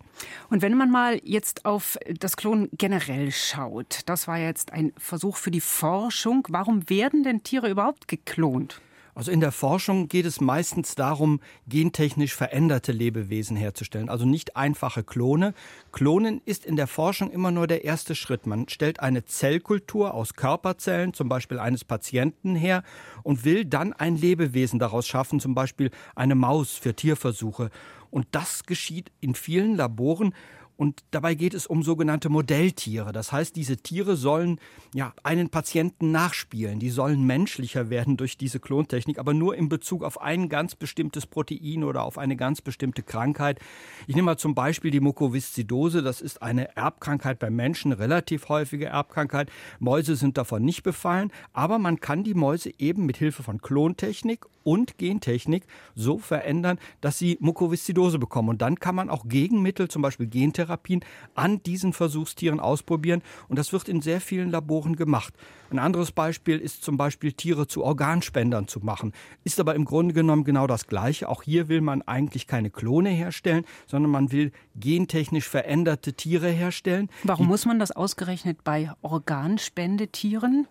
Und 0.49 0.61
wenn 0.61 0.75
man 0.75 0.91
mal 0.91 1.19
jetzt 1.23 1.65
auf 1.65 1.97
das 2.19 2.35
Klonen 2.35 2.69
generell 2.77 3.31
schaut, 3.31 4.01
das 4.05 4.27
war 4.27 4.37
jetzt 4.37 4.73
ein 4.73 4.91
Versuch 4.97 5.37
für 5.37 5.51
die 5.51 5.61
Forschung. 5.61 6.45
Warum 6.49 6.89
werden 6.89 7.23
denn 7.23 7.43
Tiere 7.43 7.69
überhaupt 7.69 8.07
geklont? 8.07 8.81
Also 9.15 9.31
in 9.31 9.39
der 9.39 9.51
Forschung 9.51 10.07
geht 10.07 10.25
es 10.25 10.39
meistens 10.39 10.95
darum, 10.95 11.39
gentechnisch 11.67 12.35
veränderte 12.35 12.91
Lebewesen 12.91 13.57
herzustellen, 13.57 14.09
also 14.09 14.25
nicht 14.25 14.55
einfache 14.55 15.03
Klone. 15.03 15.53
Klonen 15.91 16.41
ist 16.45 16.65
in 16.65 16.75
der 16.75 16.87
Forschung 16.87 17.31
immer 17.31 17.51
nur 17.51 17.67
der 17.67 17.83
erste 17.83 18.15
Schritt. 18.15 18.45
Man 18.45 18.69
stellt 18.69 18.99
eine 18.99 19.25
Zellkultur 19.25 20.13
aus 20.13 20.35
Körperzellen, 20.35 21.13
zum 21.13 21.29
Beispiel 21.29 21.59
eines 21.59 21.83
Patienten 21.83 22.55
her, 22.55 22.83
und 23.23 23.45
will 23.45 23.65
dann 23.65 23.93
ein 23.93 24.15
Lebewesen 24.15 24.79
daraus 24.79 25.07
schaffen, 25.07 25.39
zum 25.39 25.55
Beispiel 25.55 25.91
eine 26.15 26.35
Maus 26.35 26.73
für 26.73 26.95
Tierversuche. 26.95 27.69
Und 28.11 28.27
das 28.31 28.63
geschieht 28.63 29.11
in 29.19 29.35
vielen 29.35 29.75
Laboren 29.75 30.33
und 30.79 31.03
dabei 31.11 31.35
geht 31.35 31.53
es 31.53 31.67
um 31.67 31.83
sogenannte 31.83 32.29
Modelltiere. 32.29 33.11
Das 33.11 33.33
heißt, 33.33 33.53
diese 33.57 33.75
Tiere 33.75 34.15
sollen 34.15 34.61
ja 34.93 35.13
einen 35.23 35.49
Patienten 35.49 36.11
nachspielen. 36.11 36.79
Die 36.79 36.89
sollen 36.89 37.25
menschlicher 37.25 37.89
werden 37.89 38.15
durch 38.15 38.37
diese 38.37 38.61
Klontechnik, 38.61 39.19
aber 39.19 39.33
nur 39.33 39.57
in 39.57 39.67
Bezug 39.67 40.05
auf 40.05 40.21
ein 40.21 40.47
ganz 40.47 40.75
bestimmtes 40.75 41.25
Protein 41.25 41.83
oder 41.83 42.03
auf 42.03 42.17
eine 42.17 42.37
ganz 42.37 42.61
bestimmte 42.61 43.03
Krankheit. 43.03 43.59
Ich 44.07 44.15
nehme 44.15 44.27
mal 44.27 44.37
zum 44.37 44.55
Beispiel 44.55 44.89
die 44.89 45.01
Mukoviszidose. 45.01 46.01
Das 46.01 46.21
ist 46.21 46.41
eine 46.41 46.77
Erbkrankheit 46.77 47.39
bei 47.39 47.49
Menschen, 47.49 47.91
relativ 47.91 48.47
häufige 48.47 48.85
Erbkrankheit. 48.85 49.51
Mäuse 49.79 50.15
sind 50.15 50.37
davon 50.37 50.63
nicht 50.63 50.83
befallen, 50.83 51.33
aber 51.51 51.77
man 51.77 51.99
kann 51.99 52.23
die 52.23 52.35
Mäuse 52.35 52.71
eben 52.77 53.05
mit 53.05 53.17
Hilfe 53.17 53.43
von 53.43 53.59
Klontechnik 53.59 54.45
und 54.63 54.97
Gentechnik 54.97 55.65
so 55.95 56.19
verändern, 56.19 56.79
dass 57.01 57.17
sie 57.17 57.37
Mukoviszidose 57.41 58.19
bekommen. 58.19 58.49
Und 58.49 58.61
dann 58.61 58.79
kann 58.79 58.95
man 58.95 59.09
auch 59.09 59.27
Gegenmittel, 59.27 59.87
zum 59.87 60.01
Beispiel 60.01 60.27
Gentherapie, 60.27 60.68
Gentherapien 60.69 61.01
an 61.35 61.61
diesen 61.63 61.93
Versuchstieren 61.93 62.59
ausprobieren. 62.59 63.21
Und 63.47 63.57
das 63.57 63.73
wird 63.73 63.89
in 63.89 64.01
sehr 64.01 64.21
vielen 64.21 64.51
Laboren 64.51 64.95
gemacht. 64.95 65.33
Ein 65.71 65.79
anderes 65.79 66.11
Beispiel 66.11 66.57
ist 66.57 66.83
zum 66.83 66.97
Beispiel 66.97 67.33
Tiere 67.33 67.67
zu 67.67 67.83
Organspendern 67.83 68.67
zu 68.67 68.79
machen. 68.79 69.13
Ist 69.43 69.59
aber 69.59 69.75
im 69.75 69.85
Grunde 69.85 70.13
genommen 70.13 70.43
genau 70.43 70.67
das 70.67 70.87
Gleiche. 70.87 71.29
Auch 71.29 71.43
hier 71.43 71.67
will 71.67 71.81
man 71.81 72.01
eigentlich 72.03 72.47
keine 72.47 72.69
Klone 72.69 73.09
herstellen, 73.09 73.65
sondern 73.87 74.11
man 74.11 74.31
will 74.31 74.51
gentechnisch 74.75 75.47
veränderte 75.47 76.13
Tiere 76.13 76.49
herstellen. 76.49 77.09
Warum 77.23 77.47
muss 77.47 77.65
man 77.65 77.79
das 77.79 77.91
ausgerechnet 77.91 78.63
bei 78.63 78.91
Organspendetieren? 79.01 80.67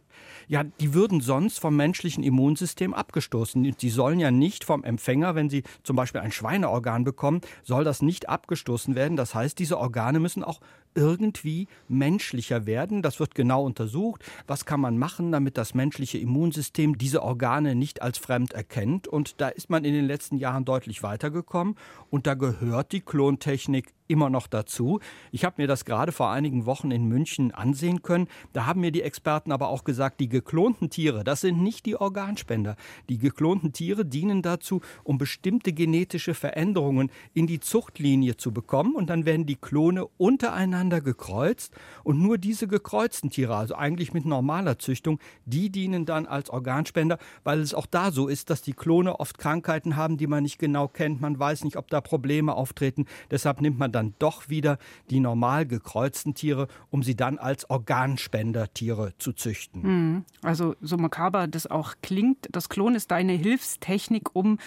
Ja, 0.49 0.65
die 0.65 0.95
würden 0.95 1.21
sonst 1.21 1.61
vom 1.61 1.77
menschlichen 1.77 2.25
Immunsystem 2.25 2.95
abgestoßen. 2.95 3.63
Die 3.63 3.91
sollen 3.91 4.19
ja 4.19 4.31
nicht 4.31 4.65
vom 4.65 4.83
Empfänger, 4.83 5.35
wenn 5.35 5.51
sie 5.51 5.63
zum 5.83 5.97
Beispiel 5.97 6.21
ein 6.21 6.33
Schweineorgan 6.33 7.05
bekommen, 7.05 7.43
soll 7.63 7.85
das 7.85 8.03
nicht 8.03 8.29
abgestoßen 8.29 8.95
werden. 8.95 9.17
Das 9.17 9.35
heißt, 9.35 9.59
diese 9.59 9.79
Organe 9.79 10.21
müssen 10.21 10.43
auch 10.43 10.61
irgendwie 10.95 11.69
menschlicher 11.89 12.67
werden. 12.67 13.03
Das 13.03 13.21
wird 13.21 13.35
genau 13.35 13.65
untersucht. 13.65 14.25
Was 14.47 14.65
kann 14.65 14.81
man 14.81 14.99
machen, 14.99 15.33
damit 15.33 15.59
das 15.59 15.75
menschliche 15.75 16.19
Immunsystem 16.19 16.99
diese 16.99 17.23
Organe 17.23 17.75
nicht 17.75 18.03
als 18.03 18.19
fremd 18.19 18.53
erkennt? 18.53 19.09
Und 19.09 19.41
da 19.41 19.49
ist 19.49 19.71
man 19.71 19.85
in 19.85 19.93
den 19.93 20.07
letzten 20.07 20.39
Jahren 20.39 20.65
deutlich 20.65 21.03
weitergekommen. 21.03 21.77
Und 22.11 22.27
da 22.27 22.35
gehört 22.35 22.93
die 22.93 23.01
Klontechnik 23.01 23.93
immer 24.09 24.31
noch 24.31 24.47
dazu. 24.47 25.01
Ich 25.33 25.45
habe 25.45 25.61
mir 25.61 25.69
das 25.69 25.85
gerade 25.85 26.13
vor 26.13 26.31
einigen 26.31 26.65
Wochen 26.65 26.91
in 26.91 27.05
München 27.05 27.53
ansehen 27.53 28.01
können. 28.01 28.27
Da 28.55 28.65
haben 28.65 28.81
mir 28.81 28.91
die 28.91 29.03
Experten 29.03 29.53
aber 29.53 29.69
auch 29.69 29.85
gesagt, 29.85 30.21
die 30.21 30.31
geklonten 30.31 30.89
Tiere, 30.89 31.25
das 31.25 31.43
sind 31.43 31.63
nicht 31.63 31.85
die 31.85 31.97
Organspender. 31.97 32.77
Die 33.11 33.19
geklonten 33.19 33.75
Tiere 33.75 34.07
dienen 34.07 34.41
dazu, 34.41 34.81
um 35.05 35.19
bestimmte 35.19 35.75
genetische 35.75 36.33
Veränderungen 36.33 37.11
in 37.35 37.47
die 37.47 37.61
Zuchtlinie 37.61 38.39
zu 38.39 38.51
bekommen. 38.51 38.95
Und 38.95 39.11
dann 39.11 39.27
werden 39.27 39.45
die 39.45 39.57
Klone 39.57 40.07
untereinander 40.17 40.78
gekreuzt. 40.87 41.75
Und 42.05 42.21
nur 42.21 42.39
diese 42.39 42.69
gekreuzten 42.69 43.31
Tiere, 43.31 43.57
also 43.57 43.75
eigentlich 43.75 44.13
mit 44.13 44.25
normaler 44.25 44.79
Züchtung, 44.79 45.19
die 45.45 45.71
dienen 45.71 46.07
dann 46.07 46.27
als 46.27 46.51
Organspender, 46.51 47.19
weil 47.45 47.61
es 47.61 47.75
auch 47.75 47.87
da 47.87 48.11
so 48.11 48.29
ist, 48.29 48.51
dass 48.51 48.63
die 48.63 48.73
Klone 48.73 49.21
oft 49.21 49.39
Krankheiten 49.39 49.97
haben, 49.97 50.17
die 50.17 50.27
man 50.27 50.43
nicht 50.43 50.59
genau 50.59 50.89
kennt. 50.89 51.21
Man 51.21 51.39
weiß 51.39 51.65
nicht, 51.65 51.77
ob 51.77 51.89
da 51.89 52.01
Probleme 52.01 52.55
auftreten. 52.55 53.07
Deshalb 53.31 53.61
nimmt 53.61 53.79
man 53.79 53.93
dann 53.93 54.15
doch 54.19 54.49
wieder 54.49 54.79
die 55.11 55.21
normal 55.21 55.67
gekreuzten 55.67 56.35
Tiere, 56.35 56.69
um 56.91 57.03
sie 57.03 57.17
dann 57.17 57.39
als 57.39 57.69
Organspendertiere 57.69 59.13
zu 59.19 59.33
züchten. 59.33 59.83
Hm. 59.83 60.25
Also 60.43 60.75
so 60.81 60.97
makaber 60.97 61.47
das 61.47 61.67
auch 61.67 61.95
klingt, 62.03 62.49
das 62.53 62.69
Klon 62.69 62.95
ist 62.95 63.13
eine 63.13 63.33
Hilfstechnik, 63.33 64.35
um 64.35 64.59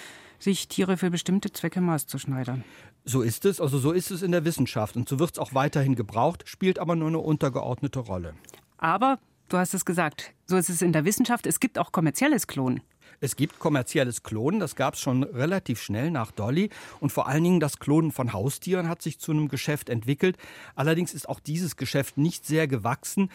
sich 0.41 0.68
Tiere 0.68 0.98
für 0.98 1.12
bestimmte 1.12 1.51
Zwecke 1.51 1.82
maßzuschneidern. 1.82 2.63
So 3.03 3.22
ist 3.22 3.46
es, 3.46 3.60
also 3.60 3.79
so 3.79 3.91
ist 3.91 4.12
es 4.12 4.22
in 4.22 4.31
der 4.31 4.46
Wissenschaft 4.46 4.96
und 4.96 5.10
so 5.10 5.17
wird 5.17 5.31
es 5.31 5.39
auch 5.39 5.53
weiterhin 5.53 5.96
gebraucht, 5.96 6.43
spielt 6.46 6.77
aber 6.77 6.96
nur 6.96 7.08
eine 7.08 7.20
untergeordnete 7.20 8.00
Rolle. 8.00 8.36
Aber, 8.77 9.17
du 9.50 9.58
hast 9.58 9.74
es 9.74 9.86
gesagt, 9.86 10.34
so 10.46 10.55
ist 10.55 10.70
es 10.70 10.81
in 10.81 10.93
der 10.93 11.03
Wissenschaft, 11.03 11.48
es 11.48 11.60
gibt 11.60 11.79
auch 11.79 11.91
kommerzielles 11.91 12.46
Klonen. 12.46 12.81
Es 13.24 13.36
gibt 13.36 13.60
kommerzielles 13.60 14.24
Klonen, 14.24 14.60
das 14.60 14.75
gab 14.75 14.96
es 14.96 15.00
schon 15.00 15.24
relativ 15.24 15.79
schnell 15.79 16.10
nach 16.10 16.31
Dolly. 16.31 16.72
Und 17.00 17.12
vor 17.12 17.27
allen 17.27 17.43
Dingen 17.43 17.60
das 17.60 17.77
Klonen 17.77 18.12
von 18.12 18.34
Haustieren 18.34 18.89
hat 18.89 19.03
sich 19.03 19.20
zu 19.20 19.31
einem 19.31 19.48
Geschäft 19.48 19.89
entwickelt. 19.89 20.38
Allerdings 20.75 21.13
ist 21.13 21.29
auch 21.29 21.39
dieses 21.39 21.75
Geschäft 21.75 22.17
nicht 22.17 22.48
sehr 22.48 22.67
gewachsen. 22.67 23.29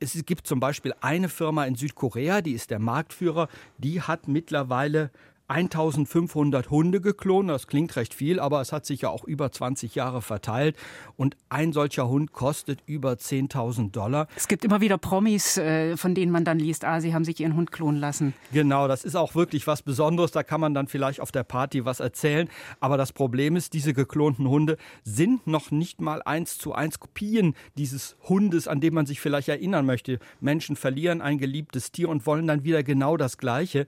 Es 0.00 0.20
gibt 0.26 0.48
zum 0.48 0.58
Beispiel 0.58 0.92
eine 1.00 1.28
Firma 1.28 1.64
in 1.66 1.76
Südkorea, 1.76 2.40
die 2.40 2.52
ist 2.52 2.70
der 2.70 2.80
Marktführer, 2.80 3.48
die 3.78 4.02
hat 4.02 4.26
mittlerweile 4.26 5.12
1500 5.52 6.70
Hunde 6.70 7.00
geklont. 7.00 7.50
Das 7.50 7.66
klingt 7.66 7.94
recht 7.96 8.14
viel, 8.14 8.40
aber 8.40 8.60
es 8.62 8.72
hat 8.72 8.86
sich 8.86 9.02
ja 9.02 9.10
auch 9.10 9.24
über 9.24 9.52
20 9.52 9.94
Jahre 9.94 10.22
verteilt. 10.22 10.76
Und 11.16 11.36
ein 11.50 11.72
solcher 11.72 12.08
Hund 12.08 12.32
kostet 12.32 12.80
über 12.86 13.12
10.000 13.12 13.90
Dollar. 13.90 14.28
Es 14.34 14.48
gibt 14.48 14.64
immer 14.64 14.80
wieder 14.80 14.96
Promis, 14.96 15.58
äh, 15.58 15.96
von 15.98 16.14
denen 16.14 16.32
man 16.32 16.44
dann 16.44 16.58
liest, 16.58 16.84
ah, 16.84 17.00
sie 17.00 17.12
haben 17.12 17.24
sich 17.24 17.38
ihren 17.40 17.54
Hund 17.54 17.70
klonen 17.70 18.00
lassen. 18.00 18.32
Genau, 18.52 18.88
das 18.88 19.04
ist 19.04 19.14
auch 19.14 19.34
wirklich 19.34 19.66
was 19.66 19.82
Besonderes. 19.82 20.32
Da 20.32 20.42
kann 20.42 20.60
man 20.60 20.72
dann 20.72 20.86
vielleicht 20.86 21.20
auf 21.20 21.32
der 21.32 21.44
Party 21.44 21.84
was 21.84 22.00
erzählen. 22.00 22.48
Aber 22.80 22.96
das 22.96 23.12
Problem 23.12 23.54
ist, 23.54 23.74
diese 23.74 23.92
geklonten 23.92 24.48
Hunde 24.48 24.78
sind 25.04 25.46
noch 25.46 25.70
nicht 25.70 26.00
mal 26.00 26.22
eins 26.22 26.56
zu 26.56 26.72
eins 26.72 26.98
Kopien 26.98 27.54
dieses 27.76 28.16
Hundes, 28.26 28.68
an 28.68 28.80
dem 28.80 28.94
man 28.94 29.04
sich 29.04 29.20
vielleicht 29.20 29.48
erinnern 29.48 29.84
möchte. 29.84 30.18
Menschen 30.40 30.76
verlieren 30.76 31.20
ein 31.20 31.36
geliebtes 31.36 31.92
Tier 31.92 32.08
und 32.08 32.26
wollen 32.26 32.46
dann 32.46 32.64
wieder 32.64 32.82
genau 32.82 33.18
das 33.18 33.36
Gleiche. 33.36 33.86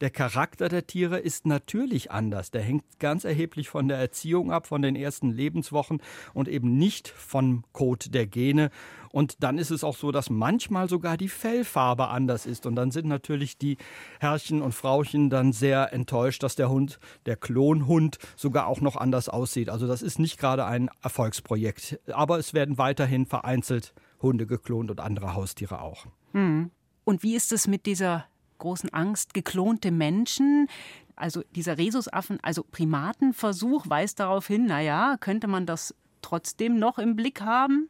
Der 0.00 0.10
Charakter 0.10 0.68
der 0.68 0.86
Tiere 0.86 1.18
ist 1.18 1.46
natürlich 1.46 2.10
anders. 2.10 2.50
Der 2.50 2.62
hängt 2.62 2.84
ganz 2.98 3.24
erheblich 3.24 3.68
von 3.68 3.88
der 3.88 3.98
Erziehung 3.98 4.52
ab, 4.52 4.66
von 4.66 4.82
den 4.82 4.96
ersten 4.96 5.30
Lebenswochen 5.30 6.02
und 6.34 6.48
eben 6.48 6.76
nicht 6.76 7.08
vom 7.08 7.64
Code 7.72 8.10
der 8.10 8.26
Gene. 8.26 8.70
Und 9.10 9.42
dann 9.42 9.56
ist 9.56 9.70
es 9.70 9.82
auch 9.82 9.96
so, 9.96 10.12
dass 10.12 10.28
manchmal 10.28 10.88
sogar 10.90 11.16
die 11.16 11.30
Fellfarbe 11.30 12.08
anders 12.08 12.44
ist. 12.44 12.66
Und 12.66 12.76
dann 12.76 12.90
sind 12.90 13.06
natürlich 13.06 13.56
die 13.56 13.78
Herrchen 14.20 14.60
und 14.60 14.72
Frauchen 14.72 15.30
dann 15.30 15.52
sehr 15.52 15.92
enttäuscht, 15.94 16.42
dass 16.42 16.56
der 16.56 16.68
Hund, 16.68 16.98
der 17.24 17.36
Klonhund, 17.36 18.18
sogar 18.36 18.66
auch 18.66 18.82
noch 18.82 18.96
anders 18.96 19.30
aussieht. 19.30 19.70
Also 19.70 19.86
das 19.86 20.02
ist 20.02 20.18
nicht 20.18 20.38
gerade 20.38 20.66
ein 20.66 20.90
Erfolgsprojekt. 21.02 21.98
Aber 22.12 22.38
es 22.38 22.52
werden 22.52 22.76
weiterhin 22.76 23.24
vereinzelt 23.24 23.94
Hunde 24.20 24.46
geklont 24.46 24.90
und 24.90 25.00
andere 25.00 25.34
Haustiere 25.34 25.80
auch. 25.80 26.06
Hm. 26.32 26.70
Und 27.04 27.22
wie 27.22 27.36
ist 27.36 27.52
es 27.52 27.66
mit 27.66 27.86
dieser 27.86 28.26
großen 28.58 28.92
Angst, 28.92 29.34
geklonte 29.34 29.90
Menschen. 29.90 30.68
Also 31.14 31.42
dieser 31.54 31.78
Rhesusaffen, 31.78 32.38
also 32.42 32.62
Primatenversuch 32.62 33.88
weist 33.88 34.20
darauf 34.20 34.46
hin, 34.46 34.66
naja, 34.66 35.16
könnte 35.18 35.46
man 35.46 35.66
das 35.66 35.94
trotzdem 36.22 36.78
noch 36.78 36.98
im 36.98 37.16
Blick 37.16 37.40
haben? 37.40 37.88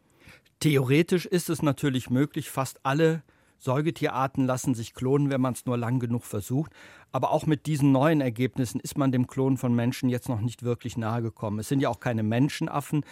Theoretisch 0.60 1.26
ist 1.26 1.50
es 1.50 1.62
natürlich 1.62 2.08
möglich, 2.10 2.50
fast 2.50 2.84
alle 2.84 3.22
Säugetierarten 3.58 4.46
lassen 4.46 4.74
sich 4.74 4.94
klonen, 4.94 5.30
wenn 5.30 5.40
man 5.40 5.54
es 5.54 5.66
nur 5.66 5.76
lang 5.76 5.98
genug 5.98 6.24
versucht. 6.24 6.72
Aber 7.12 7.30
auch 7.30 7.46
mit 7.46 7.66
diesen 7.66 7.92
neuen 7.92 8.20
Ergebnissen 8.20 8.80
ist 8.80 8.98
man 8.98 9.12
dem 9.12 9.26
Klonen 9.26 9.56
von 9.56 9.74
Menschen 9.74 10.08
jetzt 10.08 10.28
noch 10.28 10.40
nicht 10.40 10.62
wirklich 10.62 10.96
nahe 10.96 11.22
gekommen. 11.22 11.58
Es 11.58 11.68
sind 11.68 11.80
ja 11.80 11.88
auch 11.88 12.00
keine 12.00 12.22
Menschenaffen. 12.22 13.04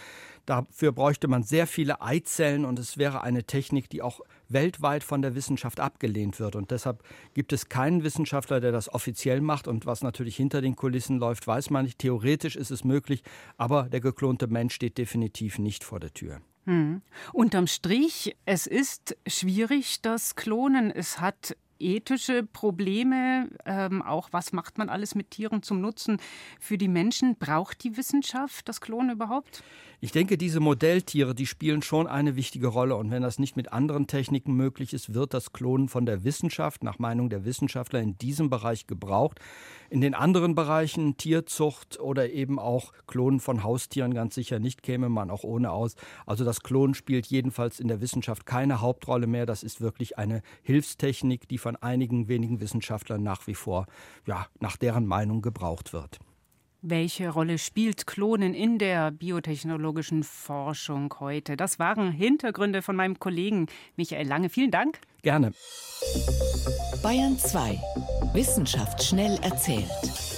Dafür 0.45 0.93
bräuchte 0.93 1.29
man 1.29 1.43
sehr 1.43 1.67
viele 1.67 2.03
Eizellen 2.03 2.65
und 2.65 2.79
es 2.79 2.99
wäre 2.99 3.23
eine 3.23 3.45
Technik, 3.45 3.89
die 3.89 4.03
auch 4.03 4.21
weltweit 4.55 5.05
von 5.05 5.21
der 5.21 5.35
Wissenschaft 5.35 5.81
abgelehnt 5.81 6.41
wird. 6.41 6.57
Und 6.57 6.71
deshalb 6.71 7.03
gibt 7.35 7.53
es 7.53 7.69
keinen 7.69 8.03
Wissenschaftler, 8.03 8.61
der 8.61 8.73
das 8.73 8.89
offiziell 8.93 9.43
macht. 9.43 9.69
Und 9.69 9.85
was 9.85 10.03
natürlich 10.03 10.37
hinter 10.37 10.63
den 10.63 10.77
Kulissen 10.77 11.19
läuft, 11.19 11.47
weiß 11.47 11.69
man 11.69 11.85
nicht. 11.85 11.99
Theoretisch 11.99 12.57
ist 12.57 12.71
es 12.71 12.85
möglich, 12.85 13.23
aber 13.59 13.85
der 13.85 14.01
geklonte 14.01 14.47
Mensch 14.47 14.75
steht 14.75 14.97
definitiv 14.97 15.59
nicht 15.59 15.85
vor 15.85 16.01
der 16.01 16.15
Tür. 16.15 16.41
Hm. 16.67 17.03
Unterm 17.35 17.67
Strich, 17.67 18.37
es 18.47 18.67
ist 18.67 19.17
schwierig, 19.27 20.01
das 20.01 20.35
Klonen. 20.35 20.91
Es 20.91 21.21
hat 21.21 21.57
ethische 21.79 22.43
Probleme, 22.43 23.51
ähm, 23.65 24.03
auch 24.03 24.29
was 24.33 24.53
macht 24.53 24.79
man 24.79 24.89
alles 24.89 25.15
mit 25.15 25.31
Tieren 25.31 25.63
zum 25.63 25.81
Nutzen 25.81 26.19
für 26.61 26.79
die 26.79 26.89
Menschen? 26.89 27.37
Braucht 27.37 27.85
die 27.85 27.97
Wissenschaft 27.97 28.69
das 28.69 28.81
Klonen 28.81 29.11
überhaupt? 29.11 29.63
Ich 30.05 30.13
denke, 30.13 30.37
diese 30.37 30.61
Modelltiere, 30.61 31.35
die 31.35 31.47
spielen 31.47 31.81
schon 31.81 32.07
eine 32.07 32.37
wichtige 32.37 32.67
Rolle. 32.67 32.95
Und 32.97 33.11
wenn 33.11 33.23
das 33.23 33.39
nicht 33.39 33.57
mit 33.57 33.73
anderen 33.73 34.07
Techniken 34.07 34.53
möglich 34.53 34.93
ist, 34.93 35.15
wird 35.15 35.33
das 35.33 35.55
Klonen 35.55 35.89
von 35.89 36.05
der 36.05 36.25
Wissenschaft, 36.25 36.85
nach 36.85 36.99
Meinung 36.99 37.31
der 37.31 37.47
Wissenschaftler, 37.47 38.01
in 38.01 38.19
diesem 38.19 38.51
Bereich 38.51 38.87
gebraucht. 38.87 39.41
In 39.89 40.03
den 40.03 40.15
anderen 40.15 40.55
Bereichen, 40.55 41.17
Tierzucht 41.17 41.99
oder 42.01 42.31
eben 42.31 42.59
auch 42.59 42.93
Klonen 43.07 43.41
von 43.41 43.63
Haustieren, 43.63 44.13
ganz 44.13 44.35
sicher 44.35 44.59
nicht, 44.59 44.83
käme 44.83 45.09
man 45.09 45.31
auch 45.31 45.43
ohne 45.43 45.71
aus. 45.71 45.95
Also 46.27 46.45
das 46.45 46.61
Klonen 46.61 46.95
spielt 46.95 47.27
jedenfalls 47.29 47.81
in 47.81 47.89
der 47.89 48.03
Wissenschaft 48.03 48.45
keine 48.45 48.83
Hauptrolle 48.83 49.27
mehr. 49.27 49.47
Das 49.47 49.63
ist 49.63 49.81
wirklich 49.81 50.19
eine 50.19 50.43
Hilfstechnik, 50.63 51.49
die 51.49 51.57
von 51.65 51.77
einigen 51.77 52.29
wenigen 52.29 52.61
Wissenschaftlern 52.61 53.23
nach 53.23 53.47
wie 53.47 53.55
vor, 53.55 53.87
ja, 54.27 54.47
nach 54.61 54.77
deren 54.77 55.07
Meinung 55.07 55.41
gebraucht 55.41 55.95
wird. 55.95 56.19
Welche 56.83 57.31
Rolle 57.31 57.57
spielt 57.57 58.07
Klonen 58.07 58.53
in 58.53 58.79
der 58.79 59.11
biotechnologischen 59.11 60.23
Forschung 60.25 61.15
heute? 61.21 61.57
Das 61.57 61.79
waren 61.79 62.13
Hintergründe 62.13 62.83
von 62.83 62.97
meinem 62.97 63.19
Kollegen 63.19 63.69
Michael 63.97 64.29
Lange. 64.29 64.51
Vielen 64.51 64.71
Dank. 64.71 65.01
Gerne. 65.23 65.53
Bayern 67.03 67.39
2. 67.39 67.81
Wissenschaft 68.35 69.03
schnell 69.03 69.39
erzählt. 69.43 70.34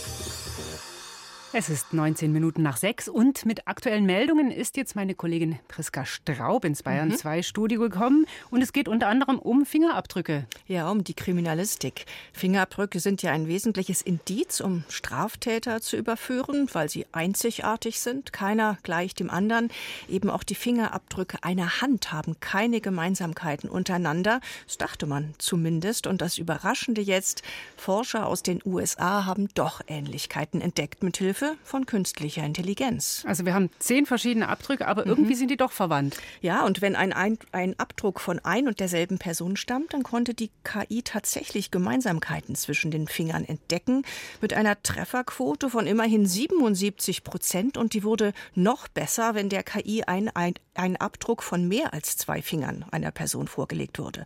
Es 1.52 1.70
ist 1.70 1.92
19 1.92 2.32
Minuten 2.32 2.62
nach 2.62 2.76
sechs 2.76 3.08
und 3.08 3.46
mit 3.46 3.68
aktuellen 3.68 4.04
Meldungen 4.04 4.50
ist 4.50 4.76
jetzt 4.76 4.96
meine 4.96 5.14
Kollegin 5.14 5.58
Priska 5.68 6.04
Straub 6.04 6.64
ins 6.64 6.82
Bayern 6.82 7.16
2 7.16 7.36
mhm. 7.38 7.42
Studio 7.44 7.80
gekommen 7.80 8.26
und 8.50 8.62
es 8.62 8.72
geht 8.72 8.88
unter 8.88 9.06
anderem 9.06 9.38
um 9.38 9.64
Fingerabdrücke. 9.64 10.44
Ja, 10.66 10.90
um 10.90 11.04
die 11.04 11.14
Kriminalistik. 11.14 12.04
Fingerabdrücke 12.32 12.98
sind 12.98 13.22
ja 13.22 13.30
ein 13.30 13.46
wesentliches 13.46 14.02
Indiz, 14.02 14.60
um 14.60 14.84
Straftäter 14.88 15.80
zu 15.80 15.96
überführen, 15.96 16.68
weil 16.72 16.90
sie 16.90 17.06
einzigartig 17.12 18.00
sind. 18.00 18.32
Keiner 18.32 18.78
gleicht 18.82 19.20
dem 19.20 19.30
anderen. 19.30 19.70
Eben 20.08 20.30
auch 20.30 20.42
die 20.42 20.56
Fingerabdrücke 20.56 21.38
einer 21.42 21.80
Hand 21.80 22.12
haben 22.12 22.38
keine 22.40 22.80
Gemeinsamkeiten 22.80 23.70
untereinander. 23.70 24.40
Das 24.66 24.78
dachte 24.78 25.06
man 25.06 25.34
zumindest. 25.38 26.08
Und 26.08 26.20
das 26.20 26.38
Überraschende 26.38 27.00
jetzt, 27.00 27.42
Forscher 27.76 28.26
aus 28.26 28.42
den 28.42 28.60
USA 28.66 29.24
haben 29.24 29.48
doch 29.54 29.80
Ähnlichkeiten 29.86 30.60
entdeckt 30.60 31.02
mit 31.04 31.16
Hilfe 31.16 31.35
Hilfe 31.36 31.56
von 31.64 31.84
künstlicher 31.86 32.44
Intelligenz. 32.44 33.22
Also 33.26 33.44
wir 33.44 33.52
haben 33.52 33.70
zehn 33.78 34.06
verschiedene 34.06 34.48
Abdrücke, 34.48 34.86
aber 34.86 35.02
mhm. 35.02 35.10
irgendwie 35.10 35.34
sind 35.34 35.50
die 35.50 35.56
doch 35.56 35.72
verwandt. 35.72 36.16
Ja, 36.40 36.64
und 36.64 36.80
wenn 36.80 36.96
ein, 36.96 37.12
ein, 37.12 37.38
ein 37.52 37.78
Abdruck 37.78 38.20
von 38.20 38.38
ein 38.38 38.68
und 38.68 38.80
derselben 38.80 39.18
Person 39.18 39.56
stammt, 39.56 39.92
dann 39.92 40.02
konnte 40.02 40.32
die 40.32 40.50
KI 40.64 41.02
tatsächlich 41.02 41.70
Gemeinsamkeiten 41.70 42.54
zwischen 42.54 42.90
den 42.90 43.06
Fingern 43.06 43.44
entdecken, 43.44 44.02
mit 44.40 44.54
einer 44.54 44.82
Trefferquote 44.82 45.68
von 45.68 45.86
immerhin 45.86 46.26
77 46.26 47.22
Prozent. 47.22 47.76
Und 47.76 47.92
die 47.92 48.02
wurde 48.02 48.32
noch 48.54 48.88
besser, 48.88 49.34
wenn 49.34 49.48
der 49.48 49.62
KI 49.62 50.04
ein, 50.04 50.30
ein, 50.34 50.54
ein 50.78 50.96
Abdruck 50.96 51.42
von 51.42 51.66
mehr 51.68 51.92
als 51.92 52.16
zwei 52.16 52.42
Fingern 52.42 52.84
einer 52.90 53.10
Person 53.10 53.48
vorgelegt 53.48 53.98
wurde. 53.98 54.24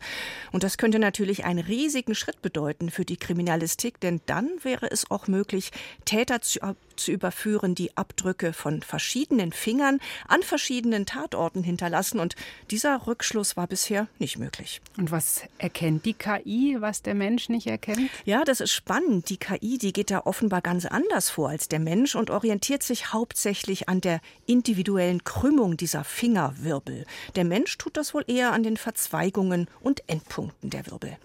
Und 0.53 0.63
das 0.63 0.79
könnte 0.79 0.99
natürlich 0.99 1.45
einen 1.45 1.65
riesigen 1.65 2.15
Schritt 2.15 2.43
bedeuten 2.43 2.91
für 2.91 3.05
die 3.05 3.17
Kriminalistik, 3.17 4.01
denn 4.01 4.21
dann 4.27 4.49
wäre 4.63 4.91
es 4.91 5.11
auch 5.11 5.29
möglich, 5.29 5.71
Täter 6.05 6.41
zu, 6.43 6.61
zu 6.97 7.13
überführen, 7.13 7.75
die 7.75 7.97
Abdrücke 7.97 8.53
von 8.53 8.83
verschiedenen 8.83 9.53
Fingern 9.53 9.99
an 10.29 10.43
verschiedenen 10.43 11.07
Tatorten 11.07 11.63
hinterlassen. 11.63 12.21
Und 12.21 12.37
dieser 12.71 13.07
Rückschluss 13.07 13.57
war 13.57 13.67
bisher 13.67 14.09
nicht 14.19 14.39
möglich. 14.39 14.81
Und 14.97 15.11
was 15.11 15.43
erkennt 15.59 16.05
die 16.05 16.15
KI, 16.15 16.77
was 16.81 17.03
der 17.03 17.15
Mensch 17.15 17.49
nicht 17.49 17.67
erkennt? 17.67 18.11
Ja, 18.25 18.45
das 18.45 18.61
ist 18.61 18.73
spannend. 18.73 19.31
Die 19.31 19.39
KI, 19.39 19.79
die 19.79 19.93
geht 19.93 20.11
da 20.11 20.21
offenbar 20.21 20.61
ganz 20.61 20.87
anders 20.87 21.31
vor 21.31 21.49
als 21.49 21.69
der 21.69 21.81
Mensch 21.81 22.15
und 22.15 22.31
orientiert 22.31 22.83
sich 22.83 23.13
hauptsächlich 23.13 23.89
an 23.89 24.01
der 24.01 24.21
individuellen 24.47 25.25
Krümmung 25.25 25.77
dieser 25.77 26.05
Fingerwirbel. 26.41 27.07
Der 27.37 27.45
Mensch 27.45 27.77
tut 27.79 27.97
das 27.97 28.15
wohl 28.15 28.25
eher 28.27 28.53
an 28.53 28.63
den 28.63 28.77
Verzweigungen 28.77 29.69
und 29.81 30.09
Endpunkten 30.09 30.71
der 30.71 30.87
Wirbel. 30.87 31.17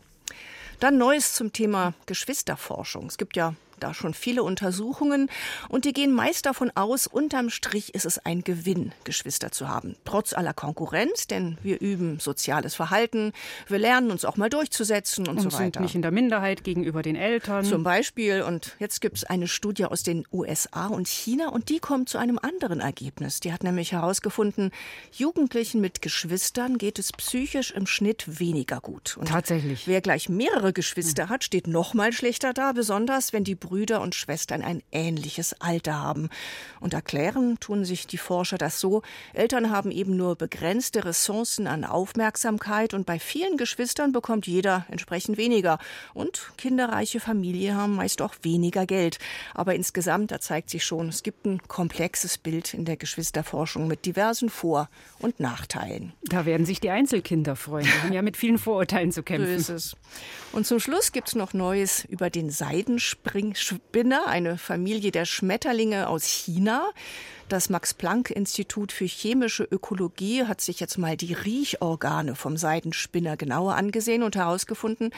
Dann 0.80 0.98
Neues 0.98 1.34
zum 1.34 1.54
Thema 1.54 1.94
Geschwisterforschung. 2.06 3.06
Es 3.08 3.18
gibt 3.18 3.38
ja 3.38 3.56
da 3.80 3.94
schon 3.94 4.14
viele 4.14 4.44
Untersuchungen 4.44 5.30
und 5.70 5.86
die 5.86 5.94
gehen 5.94 6.14
meist 6.14 6.46
davon 6.46 6.72
aus, 6.76 7.08
unterm 7.08 7.50
Strich 7.50 7.94
ist 7.96 8.06
es 8.06 8.24
ein 8.26 8.44
Gewinn, 8.44 8.94
Geschwister 9.04 9.52
zu 9.52 9.68
haben. 9.68 9.96
Trotz 10.06 10.34
aller 10.34 10.54
Konkurrenz, 10.54 11.28
denn 11.28 11.58
wir 11.64 11.82
üben 11.82 12.20
soziales 12.20 12.76
Verhalten, 12.76 13.34
wir 13.68 13.80
lernen 13.80 14.12
uns 14.12 14.26
auch 14.26 14.38
mal 14.38 14.50
durchzusetzen 14.50 15.28
und, 15.28 15.38
und 15.38 15.44
so 15.44 15.52
weiter. 15.52 15.58
sind 15.58 15.80
nicht 15.80 15.96
in 15.96 16.02
der 16.02 16.12
Minderheit 16.12 16.64
gegenüber 16.64 17.02
den 17.02 17.16
Eltern. 17.16 17.66
Zum 17.66 17.84
Beispiel. 17.84 18.42
Und 18.42 18.76
jetzt 18.80 19.02
gibt 19.02 19.18
es 19.18 19.24
eine 19.24 19.48
Studie 19.48 19.86
aus 19.86 20.04
den 20.04 20.26
USA 20.32 20.88
und 20.88 21.08
China 21.08 21.50
und 21.50 21.70
die 21.70 21.80
kommt 21.80 22.10
zu 22.10 22.18
einem 22.18 22.40
anderen 22.40 22.80
Ergebnis. 22.80 23.40
Die 23.40 23.54
hat 23.54 23.64
nämlich 23.64 23.92
herausgefunden, 23.92 24.72
Jugendlichen 25.12 25.82
mit 25.82 26.02
Geschwistern 26.02 26.78
geht 26.78 27.00
es 27.00 27.12
psychisch 27.12 27.72
im 27.72 27.88
Schnitt 27.88 28.40
weniger 28.40 28.80
gut. 28.82 29.18
Und 29.18 29.30
Tatsächlich. 29.30 29.88
Wer 29.88 30.02
gleich 30.02 30.30
mehrere 30.30 30.74
Geschwister 30.74 31.30
hat, 31.30 31.44
steht 31.44 31.68
noch 31.68 31.94
mal 31.94 32.14
schlechter 32.14 32.54
da, 32.54 32.72
besonders 32.72 33.34
wenn 33.34 33.44
die 33.44 33.56
Brüder 33.66 34.02
und 34.02 34.14
Schwestern 34.14 34.62
ein 34.62 34.84
ähnliches 34.92 35.60
Alter 35.60 36.02
haben. 36.02 36.30
Und 36.80 36.94
erklären 36.94 37.60
tun 37.60 37.84
sich 37.84 38.06
die 38.06 38.18
Forscher 38.18 38.58
das 38.58 38.80
so, 38.80 39.02
Eltern 39.34 39.72
haben 39.72 39.92
eben 39.92 40.16
nur 40.16 40.36
begrenzte 40.36 41.04
Ressourcen 41.04 41.66
an 41.66 41.84
Aufmerksamkeit 41.84 42.94
und 42.94 43.06
bei 43.06 43.18
vielen 43.20 43.58
Geschwistern 43.58 44.12
bekommt 44.12 44.46
jeder 44.46 44.86
entsprechend 44.90 45.38
weniger. 45.38 45.80
Und 46.14 46.52
kinderreiche 46.58 47.20
Familien 47.20 47.76
haben 47.76 47.96
meist 47.96 48.22
auch 48.22 48.36
weniger 48.44 48.86
Geld. 48.86 49.18
Aber 49.54 49.74
insgesamt, 49.74 50.32
da 50.32 50.40
zeigt 50.40 50.70
sich 50.70 50.86
schon, 50.86 51.10
es 51.10 51.24
gibt 51.24 51.46
ein 51.46 51.60
komplexes 51.68 52.38
Bild 52.38 52.74
in 52.74 52.86
der 52.86 52.98
Geschwisterforschung 52.98 53.88
mit 53.88 54.06
diversen 54.06 54.50
Vor- 54.50 54.90
und 55.20 55.40
Nachteilen. 55.40 56.14
Da 56.24 56.46
werden 56.46 56.66
sich 56.66 56.80
die 56.80 56.92
Einzelkinder 56.92 57.56
freuen. 57.56 57.86
Die 57.86 58.02
haben 58.02 58.14
ja 58.14 58.22
mit 58.22 58.38
vielen 58.38 58.60
Vorurteilen 58.60 59.12
zu 59.12 59.24
kämpfen. 59.24 59.60
So 59.60 59.74
ist 59.74 59.94
es. 59.94 59.96
Und 60.52 60.68
zum 60.68 60.80
Schluss 60.80 61.12
gibt 61.12 61.30
es 61.30 61.36
noch 61.36 61.54
Neues 61.54 62.06
über 62.06 62.30
den 62.30 62.50
Seidenspring 62.50 63.55
Spinner, 63.56 64.28
eine 64.28 64.58
Familie 64.58 65.12
der 65.12 65.26
Schmetterlinge 65.26 66.08
aus 66.08 66.26
China. 66.26 66.92
Das 67.48 67.70
Max-Planck-Institut 67.70 68.92
für 68.92 69.06
chemische 69.06 69.66
Ökologie 69.66 70.46
hat 70.46 70.62
sich 70.62 70.80
jetzt 70.80 70.98
mal 70.98 71.16
die 71.16 71.34
Riechorgane 71.34 72.34
vom 72.34 72.58
Seidenspinner 72.58 73.38
genauer 73.38 73.76
angesehen 73.76 74.24
und 74.24 74.36
herausgefunden, 74.36 75.12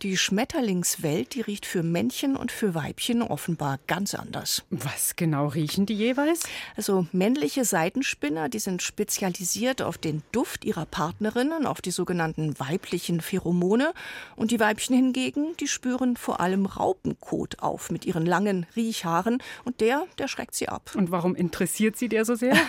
die 0.00 0.16
Schmetterlingswelt, 0.16 1.34
die 1.34 1.42
riecht 1.42 1.66
für 1.66 1.82
Männchen 1.82 2.36
und 2.36 2.52
für 2.52 2.74
Weibchen 2.74 3.20
offenbar 3.20 3.80
ganz 3.86 4.14
anders. 4.14 4.62
Was 4.70 5.14
genau 5.16 5.48
riechen 5.48 5.84
die 5.84 5.92
jeweils? 5.92 6.44
Also 6.74 7.06
männliche 7.12 7.66
Seidenspinner, 7.66 8.48
die 8.48 8.60
sind 8.60 8.80
spezialisiert 8.80 9.82
auf 9.82 9.98
den 9.98 10.22
Duft 10.32 10.64
ihrer 10.64 10.86
Partnerinnen, 10.86 11.66
auf 11.66 11.82
die 11.82 11.90
sogenannten 11.90 12.58
weiblichen 12.58 13.20
Pheromone. 13.20 13.92
Und 14.36 14.52
die 14.52 14.60
Weibchen 14.60 14.96
hingegen, 14.96 15.54
die 15.60 15.68
spüren 15.68 16.16
vor 16.16 16.40
allem 16.40 16.64
Raupenkot 16.64 17.58
auf 17.58 17.90
mit 17.90 18.06
ihren 18.06 18.24
langen 18.24 18.64
Riechhaaren. 18.74 19.42
Und 19.64 19.82
der, 19.82 20.06
der 20.16 20.28
schreckt 20.28 20.54
sie 20.54 20.70
ab. 20.70 20.92
Und 20.94 21.10
warum 21.10 21.34
interessiert 21.34 21.73
interessiert 21.74 21.96
Sie 21.96 22.08
der 22.08 22.24
so 22.24 22.34
sehr? 22.34 22.54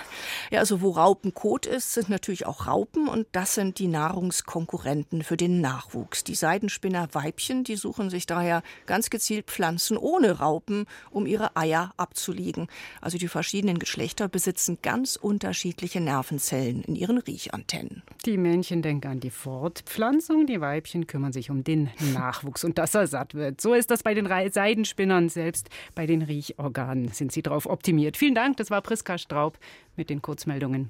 Ja, 0.52 0.60
also 0.60 0.82
wo 0.82 0.92
Raupenkot 0.92 1.66
ist, 1.66 1.94
sind 1.94 2.10
natürlich 2.10 2.46
auch 2.46 2.68
Raupen 2.68 3.08
und 3.08 3.26
das 3.32 3.56
sind 3.56 3.80
die 3.80 3.88
Nahrungskonkurrenten 3.88 5.24
für 5.24 5.38
den 5.38 5.60
Nachwuchs. 5.60 6.24
Die 6.24 6.36
Seidenspinner-Weibchen, 6.36 7.64
die 7.64 7.76
suchen 7.76 8.12
sich 8.12 8.28
daher 8.28 8.62
ganz 8.86 9.10
gezielt 9.10 9.48
Pflanzen 9.48 9.98
ohne 9.98 10.40
Raupen, 10.40 10.86
um 11.10 11.26
ihre 11.26 11.58
Eier 11.58 11.94
abzulegen. 11.98 12.68
Also 13.02 13.18
die 13.18 13.28
verschiedenen 13.28 13.80
Geschlechter 13.80 14.28
besitzen 14.28 14.78
ganz 14.84 15.16
unterschiedliche 15.16 16.00
Nervenzellen 16.00 16.84
in 16.84 16.96
ihren 16.96 17.18
Riechantennen. 17.18 18.04
Die 18.26 18.38
Männchen 18.38 18.84
denken 18.84 19.08
an 19.08 19.20
die 19.20 19.32
Fortpflanzung, 19.32 20.46
die 20.46 20.62
Weibchen 20.62 21.08
kümmern 21.08 21.34
sich 21.34 21.50
um 21.50 21.64
den 21.64 21.90
Nachwuchs 22.14 22.64
und 22.64 22.78
dass 22.78 22.94
er 22.94 23.08
satt 23.08 23.34
wird. 23.34 23.62
So 23.62 23.74
ist 23.74 23.90
das 23.90 24.04
bei 24.04 24.14
den 24.14 24.28
Seidenspinnern, 24.28 25.30
selbst 25.30 25.70
bei 25.96 26.06
den 26.06 26.22
Riechorganen 26.22 27.10
sind 27.10 27.32
sie 27.32 27.42
darauf 27.42 27.66
optimiert. 27.66 28.16
Vielen 28.16 28.36
Dank, 28.36 28.58
das 28.58 28.70
war 28.70 28.82
Präsident 28.82 28.95
Priska 28.96 29.18
Straub 29.18 29.60
mit 29.98 30.10
den 30.10 30.22
Kurzmeldungen. 30.22 30.90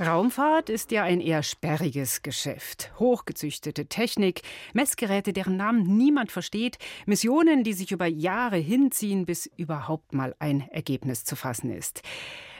Raumfahrt 0.00 0.70
ist 0.70 0.90
ja 0.90 1.04
ein 1.04 1.20
eher 1.20 1.44
sperriges 1.44 2.22
Geschäft. 2.22 2.90
Hochgezüchtete 2.98 3.86
Technik, 3.86 4.42
Messgeräte, 4.72 5.32
deren 5.32 5.56
Namen 5.56 5.96
niemand 5.96 6.32
versteht, 6.32 6.78
Missionen, 7.06 7.62
die 7.62 7.74
sich 7.74 7.92
über 7.92 8.06
Jahre 8.06 8.56
hinziehen, 8.56 9.24
bis 9.24 9.46
überhaupt 9.56 10.14
mal 10.14 10.34
ein 10.40 10.62
Ergebnis 10.70 11.24
zu 11.24 11.36
fassen 11.36 11.70
ist. 11.70 12.02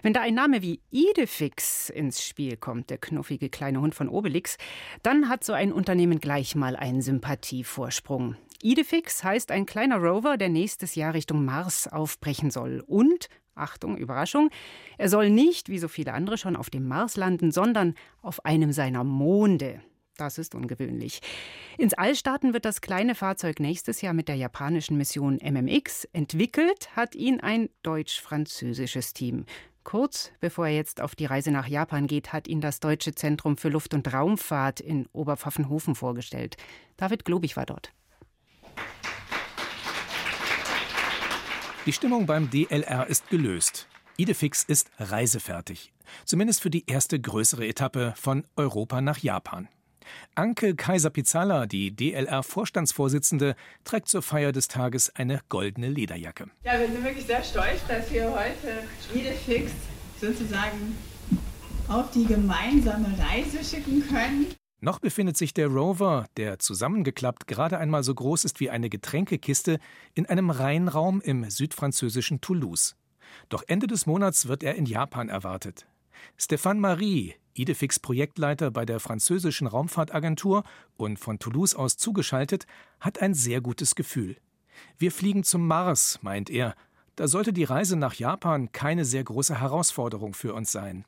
Wenn 0.03 0.13
da 0.13 0.23
ein 0.23 0.35
Name 0.35 0.63
wie 0.63 0.81
Idefix 0.91 1.91
ins 1.91 2.25
Spiel 2.25 2.57
kommt, 2.57 2.91
der 2.91 2.99
knuffige 2.99 3.49
kleine 3.51 3.81
Hund 3.81 3.95
von 3.95 4.09
Obelix, 4.09 4.57
dann 5.03 5.29
hat 5.29 5.45
so 5.45 5.53
ein 5.53 5.73
Unternehmen 5.73 6.21
gleich 6.21 6.55
mal 6.55 6.77
einen 6.77 7.03
Sympathievorsprung. 7.03 8.37
Idefix 8.63 9.25
heißt 9.25 9.51
ein 9.51 9.67
kleiner 9.67 9.99
Rover, 9.99 10.37
der 10.37 10.49
nächstes 10.49 10.95
Jahr 10.95 11.15
Richtung 11.15 11.45
Mars 11.45 11.89
aufbrechen 11.89 12.51
soll. 12.51 12.83
Und, 12.87 13.29
Achtung, 13.55 13.97
Überraschung, 13.97 14.51
er 14.99 15.09
soll 15.09 15.31
nicht, 15.31 15.69
wie 15.69 15.79
so 15.79 15.89
viele 15.89 16.13
andere 16.13 16.39
schon, 16.39 16.57
auf 16.57 16.71
dem 16.71 16.87
Mars 16.87 17.17
landen, 17.17 17.53
sondern 17.53 17.95
auf 18.23 18.45
einem 18.45 18.73
seiner 18.73 19.05
Monde. 19.05 19.83
Das 20.21 20.37
ist 20.37 20.55
ungewöhnlich. 20.55 21.21
Ins 21.79 21.95
All 21.95 22.15
starten 22.15 22.53
wird 22.53 22.67
das 22.67 22.83
kleine 22.83 23.15
Fahrzeug 23.15 23.59
nächstes 23.59 24.03
Jahr 24.03 24.13
mit 24.13 24.29
der 24.29 24.35
japanischen 24.35 24.99
Mission 24.99 25.39
MMX. 25.43 26.05
Entwickelt 26.13 26.95
hat 26.95 27.15
ihn 27.15 27.41
ein 27.41 27.71
deutsch-französisches 27.83 29.15
Team. 29.15 29.47
Kurz 29.85 30.31
bevor 30.41 30.67
er 30.67 30.75
jetzt 30.75 31.01
auf 31.01 31.15
die 31.15 31.27
Reise 31.27 31.51
nach 31.51 31.67
Japan 31.67 32.07
geht, 32.07 32.33
hat 32.33 32.47
ihn 32.49 32.61
das 32.61 32.81
Deutsche 32.81 33.15
Zentrum 33.15 33.57
für 33.57 33.71
Luft- 33.71 33.95
und 33.95 34.13
Raumfahrt 34.13 34.81
in 34.81 35.07
Oberpfaffenhofen 35.13 35.95
vorgestellt. 35.95 36.57
David 36.97 37.25
Globig 37.25 37.57
war 37.57 37.67
dort. 37.67 37.93
Die 41.87 41.93
Stimmung 41.93 42.27
beim 42.27 42.51
DLR 42.51 43.07
ist 43.07 43.31
gelöst. 43.31 43.89
Idefix 44.19 44.65
ist 44.65 44.91
reisefertig. 44.99 45.93
Zumindest 46.27 46.61
für 46.61 46.69
die 46.69 46.85
erste 46.87 47.19
größere 47.19 47.67
Etappe 47.67 48.13
von 48.17 48.45
Europa 48.57 49.01
nach 49.01 49.19
Japan. 49.19 49.69
Anke 50.35 50.75
Kaiser-Pizzala, 50.75 51.67
die 51.67 51.95
DLR-Vorstandsvorsitzende, 51.95 53.55
trägt 53.85 54.09
zur 54.09 54.23
Feier 54.23 54.53
des 54.53 54.69
Tages 54.69 55.15
eine 55.15 55.41
goldene 55.49 55.89
Lederjacke. 55.89 56.49
Ja, 56.65 56.79
wir 56.79 56.87
sind 56.87 57.05
wirklich 57.05 57.27
sehr 57.27 57.43
stolz, 57.43 57.81
dass 57.89 58.11
wir 58.13 58.31
heute 58.31 58.83
Idefix 59.15 59.73
sozusagen 60.21 60.97
auf 61.89 62.11
die 62.13 62.27
gemeinsame 62.27 63.09
Reise 63.19 63.65
schicken 63.65 64.07
können. 64.09 64.47
Noch 64.83 64.99
befindet 64.99 65.37
sich 65.37 65.53
der 65.53 65.67
Rover, 65.67 66.27
der 66.39 66.59
zusammengeklappt 66.59 67.47
gerade 67.47 67.77
einmal 67.79 68.03
so 68.03 68.15
groß 68.15 68.45
ist 68.47 68.61
wie 68.61 68.71
eine 68.71 68.89
Getränkekiste, 68.89 69.79
in 70.15 70.25
einem 70.27 70.49
Rheinraum 70.49 71.21
im 71.21 71.49
südfranzösischen 71.51 72.41
Toulouse. 72.41 72.97
Doch 73.51 73.63
Ende 73.67 73.87
des 73.87 74.07
Monats 74.07 74.49
wird 74.49 74.63
er 74.63 74.77
in 74.77 74.87
Japan 74.87 75.29
erwartet. 75.29 75.87
Stéphane 76.39 76.81
Marie, 76.81 77.35
Idefix 77.55 77.99
Projektleiter 77.99 78.71
bei 78.71 78.85
der 78.85 79.01
französischen 79.01 79.67
Raumfahrtagentur 79.67 80.63
und 80.97 81.19
von 81.19 81.39
Toulouse 81.39 81.75
aus 81.75 81.97
zugeschaltet, 81.97 82.67
hat 83.01 83.21
ein 83.21 83.35
sehr 83.35 83.61
gutes 83.61 83.95
Gefühl. 83.95 84.37
Wir 84.99 85.13
fliegen 85.13 85.45
zum 85.45 85.67
Mars, 85.67 86.19
meint 86.23 86.51
er. 86.51 86.75
Da 87.17 87.29
sollte 87.29 87.53
die 87.53 87.65
Reise 87.65 87.97
nach 87.97 88.15
Japan 88.15 88.73
keine 88.73 89.05
sehr 89.05 89.25
große 89.25 89.61
Herausforderung 89.61 90.33
für 90.35 90.55
uns 90.55 90.73
sein. 90.73 91.05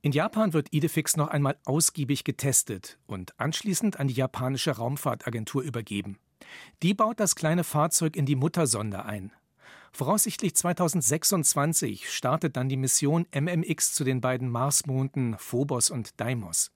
In 0.00 0.12
Japan 0.12 0.52
wird 0.52 0.72
Idefix 0.72 1.16
noch 1.16 1.28
einmal 1.28 1.56
ausgiebig 1.64 2.24
getestet 2.24 2.98
und 3.06 3.38
anschließend 3.40 3.98
an 3.98 4.08
die 4.08 4.14
japanische 4.14 4.70
Raumfahrtagentur 4.72 5.62
übergeben. 5.62 6.18
Die 6.82 6.94
baut 6.94 7.20
das 7.20 7.34
kleine 7.34 7.64
Fahrzeug 7.64 8.16
in 8.16 8.26
die 8.26 8.36
Muttersonde 8.36 9.04
ein. 9.04 9.32
Voraussichtlich 9.92 10.54
2026 10.54 12.10
startet 12.10 12.56
dann 12.56 12.68
die 12.68 12.76
Mission 12.76 13.26
MMX 13.34 13.94
zu 13.94 14.04
den 14.04 14.20
beiden 14.20 14.48
Marsmonden 14.48 15.36
Phobos 15.38 15.90
und 15.90 16.20
Deimos. 16.20 16.70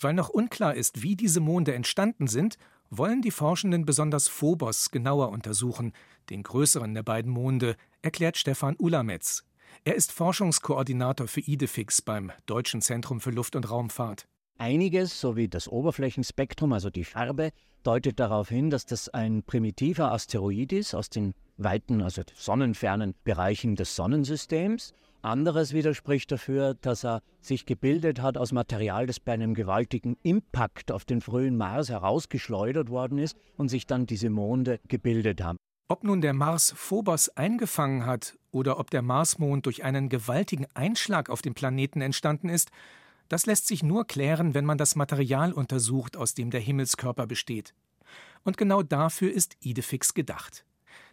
Weil 0.00 0.14
noch 0.14 0.30
unklar 0.30 0.74
ist, 0.74 1.02
wie 1.02 1.16
diese 1.16 1.40
Monde 1.40 1.74
entstanden 1.74 2.26
sind, 2.26 2.56
wollen 2.88 3.22
die 3.22 3.30
Forschenden 3.30 3.84
besonders 3.84 4.26
Phobos 4.28 4.90
genauer 4.90 5.28
untersuchen, 5.28 5.92
den 6.30 6.42
größeren 6.42 6.92
der 6.94 7.02
beiden 7.02 7.30
Monde, 7.30 7.76
erklärt 8.02 8.36
Stefan 8.36 8.76
Ulametz. 8.78 9.44
Er 9.84 9.94
ist 9.94 10.10
Forschungskoordinator 10.10 11.28
für 11.28 11.40
IDEFIX 11.40 12.02
beim 12.02 12.32
Deutschen 12.46 12.82
Zentrum 12.82 13.20
für 13.20 13.30
Luft- 13.30 13.54
und 13.54 13.70
Raumfahrt. 13.70 14.26
Einiges, 14.60 15.18
so 15.18 15.36
wie 15.36 15.48
das 15.48 15.68
Oberflächenspektrum, 15.68 16.74
also 16.74 16.90
die 16.90 17.04
Farbe, 17.04 17.50
deutet 17.82 18.20
darauf 18.20 18.50
hin, 18.50 18.68
dass 18.68 18.84
das 18.84 19.08
ein 19.08 19.42
primitiver 19.42 20.12
Asteroid 20.12 20.74
ist 20.74 20.94
aus 20.94 21.08
den 21.08 21.32
weiten, 21.56 22.02
also 22.02 22.20
sonnenfernen 22.34 23.14
Bereichen 23.24 23.74
des 23.74 23.96
Sonnensystems. 23.96 24.92
Anderes 25.22 25.72
widerspricht 25.72 26.30
dafür, 26.30 26.74
dass 26.74 27.06
er 27.06 27.22
sich 27.40 27.64
gebildet 27.64 28.20
hat 28.20 28.36
aus 28.36 28.52
Material, 28.52 29.06
das 29.06 29.18
bei 29.18 29.32
einem 29.32 29.54
gewaltigen 29.54 30.18
Impact 30.22 30.92
auf 30.92 31.06
den 31.06 31.22
frühen 31.22 31.56
Mars 31.56 31.88
herausgeschleudert 31.88 32.90
worden 32.90 33.16
ist 33.16 33.38
und 33.56 33.70
sich 33.70 33.86
dann 33.86 34.04
diese 34.04 34.28
Monde 34.28 34.78
gebildet 34.88 35.42
haben. 35.42 35.56
Ob 35.88 36.04
nun 36.04 36.20
der 36.20 36.34
Mars 36.34 36.74
Phobos 36.76 37.30
eingefangen 37.30 38.04
hat 38.04 38.36
oder 38.50 38.78
ob 38.78 38.90
der 38.90 39.00
Marsmond 39.00 39.64
durch 39.64 39.84
einen 39.84 40.10
gewaltigen 40.10 40.66
Einschlag 40.74 41.30
auf 41.30 41.40
dem 41.40 41.54
Planeten 41.54 42.02
entstanden 42.02 42.50
ist, 42.50 42.70
das 43.30 43.46
lässt 43.46 43.68
sich 43.68 43.84
nur 43.84 44.06
klären, 44.06 44.54
wenn 44.54 44.64
man 44.64 44.76
das 44.76 44.96
Material 44.96 45.52
untersucht, 45.52 46.16
aus 46.16 46.34
dem 46.34 46.50
der 46.50 46.60
Himmelskörper 46.60 47.28
besteht. 47.28 47.74
Und 48.42 48.56
genau 48.56 48.82
dafür 48.82 49.30
ist 49.32 49.56
Idefix 49.60 50.14
gedacht. 50.14 50.64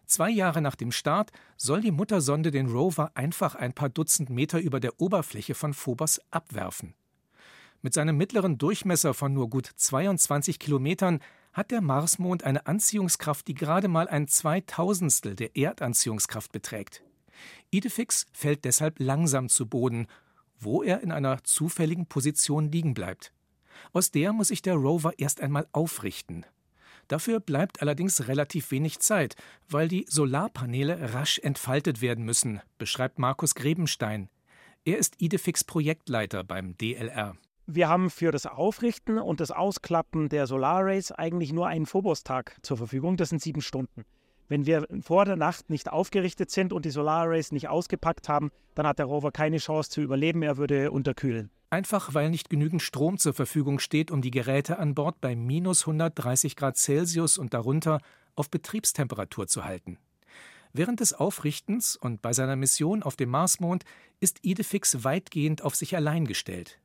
Zwei 0.08 0.32
Jahre 0.32 0.62
nach 0.62 0.76
dem 0.76 0.92
Start 0.92 1.32
soll 1.58 1.82
die 1.82 1.92
Muttersonde 1.92 2.50
den 2.50 2.72
Rover 2.72 3.12
einfach 3.14 3.54
ein 3.54 3.74
paar 3.74 3.90
Dutzend 3.90 4.32
Meter 4.32 4.60
über 4.60 4.80
der 4.80 5.00
Oberfläche 5.00 5.54
von 5.54 5.76
Phobos 5.76 6.20
abwerfen. 6.32 6.96
Mit 7.84 7.94
seinem 7.94 8.18
mittleren 8.18 8.58
Durchmesser 8.58 9.14
von 9.14 9.34
nur 9.34 9.48
gut 9.48 9.70
22 9.76 10.58
Kilometern 10.58 11.20
hat 11.54 11.70
der 11.70 11.82
Marsmond 11.82 12.44
eine 12.44 12.66
Anziehungskraft, 12.66 13.48
die 13.48 13.54
gerade 13.54 13.90
mal 13.90 14.08
ein 14.08 14.28
Zweitausendstel 14.28 15.36
der 15.36 15.56
Erdanziehungskraft 15.56 16.52
beträgt. 16.52 17.04
Idefix 17.70 18.26
fällt 18.34 18.66
deshalb 18.66 19.00
langsam 19.00 19.50
zu 19.50 19.68
Boden, 19.68 20.08
wo 20.60 20.84
er 20.84 21.02
in 21.02 21.12
einer 21.12 21.44
zufälligen 21.44 22.06
Position 22.06 22.72
liegen 22.72 22.94
bleibt. 22.94 23.32
Aus 23.94 24.12
der 24.12 24.34
muss 24.34 24.50
sich 24.50 24.62
der 24.62 24.76
Rover 24.76 25.14
erst 25.18 25.42
einmal 25.42 25.68
aufrichten. 25.72 26.46
Dafür 27.08 27.40
bleibt 27.40 27.82
allerdings 27.82 28.28
relativ 28.28 28.72
wenig 28.72 29.00
Zeit, 29.00 29.36
weil 29.70 29.88
die 29.88 30.06
Solarpaneele 30.10 31.14
rasch 31.14 31.40
entfaltet 31.40 32.02
werden 32.02 32.26
müssen, 32.26 32.62
beschreibt 32.78 33.18
Markus 33.18 33.56
Grebenstein. 33.56 34.30
Er 34.84 34.98
ist 34.98 35.22
Idefix 35.22 35.64
Projektleiter 35.64 36.44
beim 36.44 36.78
DLR. 36.78 37.36
Wir 37.66 37.90
haben 37.90 38.10
für 38.10 38.32
das 38.32 38.46
Aufrichten 38.46 39.20
und 39.20 39.40
das 39.40 39.52
Ausklappen 39.52 40.30
der 40.30 40.48
Solarrays 40.48 41.12
eigentlich 41.12 41.52
nur 41.52 41.68
einen 41.68 41.86
Phobos-Tag 41.86 42.58
zur 42.62 42.78
Verfügung. 42.78 43.18
Das 43.18 43.30
sind 43.30 43.42
sieben 43.42 43.62
Stunden. 43.62 44.06
Wenn 44.50 44.66
wir 44.66 44.88
vor 45.02 45.26
der 45.26 45.36
Nacht 45.36 45.70
nicht 45.70 45.92
aufgerichtet 45.92 46.52
sind 46.52 46.72
und 46.72 46.86
die 46.86 46.90
Solarrays 46.90 47.52
nicht 47.52 47.68
ausgepackt 47.68 48.30
haben, 48.30 48.52
dann 48.76 48.88
hat 48.88 49.00
der 49.00 49.06
Rover 49.06 49.32
keine 49.32 49.58
Chance 49.58 49.90
zu 49.90 50.02
überleben, 50.02 50.42
er 50.42 50.58
würde 50.58 50.92
unterkühlen. 50.92 51.50
Einfach 51.70 52.14
weil 52.14 52.30
nicht 52.30 52.50
genügend 52.50 52.82
Strom 52.82 53.18
zur 53.18 53.34
Verfügung 53.34 53.80
steht, 53.80 54.10
um 54.10 54.22
die 54.22 54.32
Geräte 54.32 54.80
an 54.80 54.96
Bord 54.96 55.20
bei 55.20 55.36
minus 55.36 55.82
130 55.82 56.56
Grad 56.56 56.78
Celsius 56.78 57.38
und 57.38 57.54
darunter 57.54 58.00
auf 58.36 58.50
Betriebstemperatur 58.50 59.48
zu 59.48 59.66
halten. 59.66 59.98
Während 60.72 61.02
des 61.02 61.14
Aufrichtens 61.14 61.98
und 61.98 62.22
bei 62.22 62.32
seiner 62.32 62.56
Mission 62.56 63.04
auf 63.04 63.18
dem 63.18 63.30
Marsmond 63.30 63.84
ist 64.22 64.44
Idefix 64.44 65.04
weitgehend 65.04 65.62
auf 65.62 65.76
sich 65.76 65.96
allein 65.96 66.26
gestellt. 66.26 66.80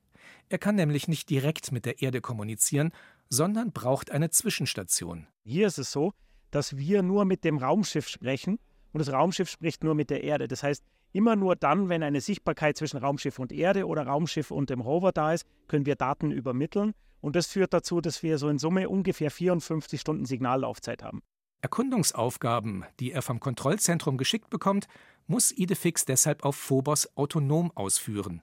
Er 0.49 0.59
kann 0.59 0.75
nämlich 0.75 1.09
nicht 1.09 1.31
direkt 1.31 1.71
mit 1.71 1.87
der 1.87 2.03
Erde 2.03 2.21
kommunizieren, 2.21 2.91
sondern 3.29 3.73
braucht 3.73 4.11
eine 4.11 4.31
Zwischenstation. 4.31 5.27
Hier 5.45 5.67
ist 5.67 5.79
es 5.79 5.93
so, 5.93 6.13
dass 6.53 6.77
wir 6.77 7.03
nur 7.03 7.25
mit 7.25 7.43
dem 7.43 7.59
Raumschiff 7.59 8.09
sprechen 8.09 8.61
und 8.93 9.01
das 9.01 9.13
Raumschiff 9.13 9.51
spricht 9.51 9.83
nur 9.83 9.97
mit 9.97 10.11
der 10.11 10.23
Erde. 10.23 10.47
Das 10.47 10.63
heißt, 10.63 10.85
immer 11.13 11.35
nur 11.35 11.57
dann, 11.57 11.89
wenn 11.89 12.03
eine 12.03 12.21
Sichtbarkeit 12.21 12.77
zwischen 12.77 12.99
Raumschiff 12.99 13.39
und 13.39 13.51
Erde 13.51 13.87
oder 13.87 14.07
Raumschiff 14.07 14.51
und 14.51 14.71
dem 14.71 14.81
Rover 14.81 15.13
da 15.13 15.33
ist, 15.33 15.47
können 15.67 15.87
wir 15.87 15.97
Daten 15.97 16.31
übermitteln. 16.31 16.93
Und 17.21 17.37
das 17.37 17.47
führt 17.47 17.73
dazu, 17.73 18.01
dass 18.01 18.23
wir 18.23 18.39
so 18.39 18.49
in 18.49 18.59
Summe 18.59 18.89
ungefähr 18.89 19.31
54 19.31 20.01
Stunden 20.01 20.25
Signallaufzeit 20.25 21.03
haben. 21.03 21.23
Erkundungsaufgaben, 21.63 22.85
die 22.99 23.13
er 23.13 23.23
vom 23.23 23.39
Kontrollzentrum 23.39 24.19
geschickt 24.19 24.51
bekommt, 24.51 24.89
muss 25.29 25.53
Idefix 25.53 26.05
deshalb 26.05 26.45
auf 26.45 26.57
Phobos 26.57 27.17
autonom 27.17 27.71
ausführen. 27.75 28.43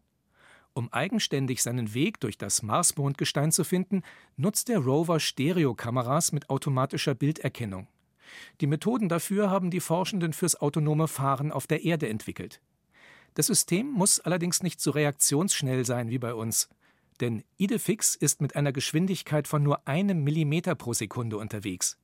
Um 0.73 0.91
eigenständig 0.93 1.61
seinen 1.61 1.93
Weg 1.93 2.21
durch 2.21 2.37
das 2.37 2.63
Marsmondgestein 2.63 3.51
zu 3.51 3.65
finden, 3.65 4.03
nutzt 4.37 4.69
der 4.69 4.79
Rover 4.79 5.19
Stereokameras 5.19 6.31
mit 6.31 6.49
automatischer 6.49 7.15
Bilderkennung. 7.15 7.87
Die 8.61 8.67
Methoden 8.67 9.09
dafür 9.09 9.49
haben 9.49 9.71
die 9.71 9.79
Forschenden 9.79 10.33
fürs 10.33 10.55
autonome 10.55 11.07
Fahren 11.07 11.51
auf 11.51 11.67
der 11.67 11.83
Erde 11.83 12.09
entwickelt. 12.09 12.61
Das 13.33 13.47
System 13.47 13.91
muss 13.91 14.19
allerdings 14.19 14.63
nicht 14.63 14.81
so 14.81 14.91
reaktionsschnell 14.91 15.85
sein 15.85 16.09
wie 16.09 16.17
bei 16.17 16.33
uns, 16.33 16.69
denn 17.19 17.43
Idefix 17.57 18.15
ist 18.15 18.41
mit 18.41 18.55
einer 18.55 18.71
Geschwindigkeit 18.71 19.47
von 19.47 19.61
nur 19.61 19.87
einem 19.87 20.23
Millimeter 20.23 20.75
pro 20.75 20.93
Sekunde 20.93 21.37
unterwegs. 21.37 21.97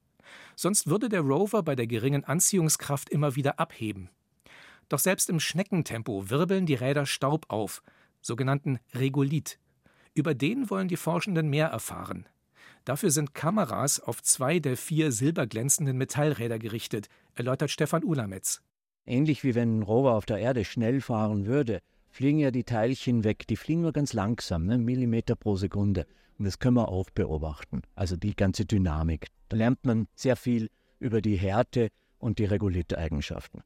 Sonst 0.56 0.88
würde 0.88 1.10
der 1.10 1.22
Rover 1.22 1.64
bei 1.64 1.76
der 1.76 1.88
geringen 1.88 2.24
Anziehungskraft 2.24 3.10
immer 3.10 3.36
wieder 3.36 3.60
abheben. 3.60 4.10
Doch 4.90 5.00
selbst 5.00 5.30
im 5.30 5.40
Schneckentempo 5.40 6.30
wirbeln 6.30 6.66
die 6.66 6.76
Räder 6.76 7.06
Staub 7.06 7.46
auf, 7.50 7.82
sogenannten 8.22 8.80
Regolith. 8.94 9.58
Über 10.14 10.34
den 10.34 10.70
wollen 10.70 10.88
die 10.88 10.98
Forschenden 10.98 11.50
mehr 11.50 11.68
erfahren. 11.68 12.28
Dafür 12.86 13.10
sind 13.10 13.34
Kameras 13.34 14.00
auf 14.00 14.22
zwei 14.22 14.60
der 14.60 14.78
vier 14.78 15.12
silberglänzenden 15.12 15.98
Metallräder 15.98 16.60
gerichtet, 16.60 17.08
erläutert 17.34 17.72
Stefan 17.72 18.04
Ulametz. 18.04 18.62
Ähnlich 19.08 19.44
wie 19.44 19.56
wenn 19.56 19.80
ein 19.80 19.84
Rover 19.84 20.14
auf 20.14 20.26
der 20.28 20.38
Erde 20.38 20.64
schnell 20.66 21.02
fahren 21.02 21.48
würde, 21.48 21.80
fliegen 22.10 22.40
ja 22.40 22.52
die 22.52 22.64
Teilchen 22.64 23.24
weg. 23.24 23.48
Die 23.48 23.56
fliegen 23.56 23.82
nur 23.82 23.92
ganz 23.92 24.14
langsam, 24.14 24.66
ne? 24.66 24.78
Millimeter 24.78 25.36
pro 25.36 25.56
Sekunde. 25.56 26.06
Und 26.38 26.46
das 26.46 26.60
können 26.60 26.78
wir 26.78 26.90
auch 26.90 27.10
beobachten. 27.10 27.82
Also 27.96 28.16
die 28.18 28.36
ganze 28.36 28.66
Dynamik. 28.66 29.28
Da 29.50 29.58
lernt 29.58 29.84
man 29.84 30.08
sehr 30.16 30.36
viel 30.36 30.70
über 31.00 31.22
die 31.22 31.36
Härte 31.36 31.90
und 32.20 32.40
die 32.40 32.46
Regolith-Eigenschaften. 32.46 33.64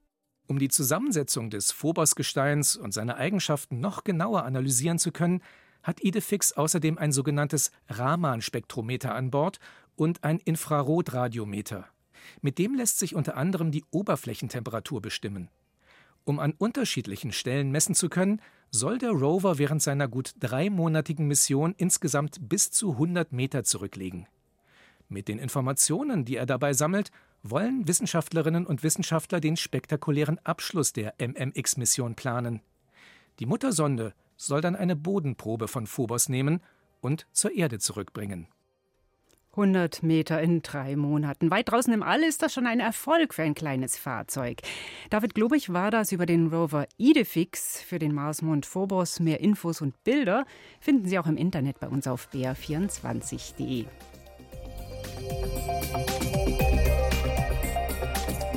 Um 0.48 0.60
die 0.60 0.70
Zusammensetzung 0.70 1.50
des 1.50 1.72
Phobos-Gesteins 1.72 2.76
und 2.76 2.94
seine 2.94 3.18
Eigenschaften 3.18 3.80
noch 3.80 4.04
genauer 4.04 4.44
analysieren 4.46 4.98
zu 4.98 5.12
können, 5.12 5.42
hat 5.84 6.04
Idefix 6.04 6.54
außerdem 6.54 6.98
ein 6.98 7.12
sogenanntes 7.12 7.72
Raman-Spektrometer 7.90 9.14
an 9.16 9.32
Bord 9.32 9.60
und 9.96 10.24
ein 10.24 10.40
Infrarotradiometer. 10.40 11.86
Mit 12.42 12.58
dem 12.58 12.76
lässt 12.76 13.00
sich 13.00 13.16
unter 13.16 13.38
anderem 13.38 13.72
die 13.72 13.86
Oberflächentemperatur 13.92 15.02
bestimmen. 15.02 15.50
Um 16.26 16.40
an 16.40 16.54
unterschiedlichen 16.58 17.32
Stellen 17.32 17.72
messen 17.72 17.96
zu 17.96 18.10
können, 18.10 18.42
soll 18.72 19.00
der 19.00 19.12
Rover 19.12 19.58
während 19.58 19.82
seiner 19.82 20.08
gut 20.08 20.34
dreimonatigen 20.40 21.28
Mission 21.28 21.74
insgesamt 21.78 22.38
bis 22.48 22.72
zu 22.72 22.92
100 22.92 23.32
Meter 23.32 23.64
zurücklegen. 23.64 24.28
Mit 25.08 25.28
den 25.28 25.40
Informationen, 25.40 26.24
die 26.24 26.36
er 26.36 26.46
dabei 26.46 26.74
sammelt, 26.74 27.10
wollen 27.42 27.88
Wissenschaftlerinnen 27.88 28.68
und 28.68 28.84
Wissenschaftler 28.84 29.40
den 29.40 29.58
spektakulären 29.58 30.40
Abschluss 30.44 30.94
der 30.94 31.16
MMX-Mission 31.20 32.16
planen. 32.16 32.62
Die 33.40 33.48
Muttersonde 33.48 34.14
soll 34.40 34.62
dann 34.62 34.76
eine 34.76 34.96
Bodenprobe 34.96 35.68
von 35.68 35.86
Phobos 35.86 36.30
nehmen 36.30 36.62
und 37.02 37.28
zur 37.32 37.52
Erde 37.56 37.80
zurückbringen. 37.80 38.48
100 39.52 40.04
Meter 40.04 40.42
in 40.42 40.62
drei 40.62 40.96
Monaten. 40.96 41.52
Weit 41.52 41.70
draußen 41.70 41.92
im 41.92 42.04
All 42.04 42.24
ist 42.24 42.42
das 42.42 42.54
schon 42.54 42.68
ein 42.68 42.80
Erfolg 42.80 43.34
für 43.34 43.42
ein 43.44 43.56
kleines 43.56 43.98
Fahrzeug. 43.98 44.62
David 45.10 45.34
Globig 45.34 45.74
war 45.74 45.92
das 45.92 46.12
über 46.12 46.26
den 46.26 46.48
Rover 46.48 46.88
Idefix 46.98 47.82
für 47.82 48.00
den 48.00 48.14
Marsmond 48.14 48.66
Phobos. 48.66 49.20
Mehr 49.20 49.42
Infos 49.42 49.82
und 49.82 50.02
Bilder 50.04 50.46
finden 50.80 51.08
Sie 51.08 51.20
auch 51.20 51.28
im 51.28 51.36
Internet 51.36 51.80
bei 51.80 51.90
uns 51.90 52.08
auf 52.08 52.30
br24.de. 52.32 53.86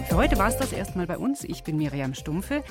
Für 0.08 0.16
heute 0.16 0.36
war 0.38 0.48
es 0.48 0.58
das 0.58 0.72
erstmal 0.72 1.06
bei 1.06 1.16
uns. 1.16 1.42
Ich 1.42 1.64
bin 1.64 1.78
Miriam 1.78 2.14
Stumpfe. 2.14 2.62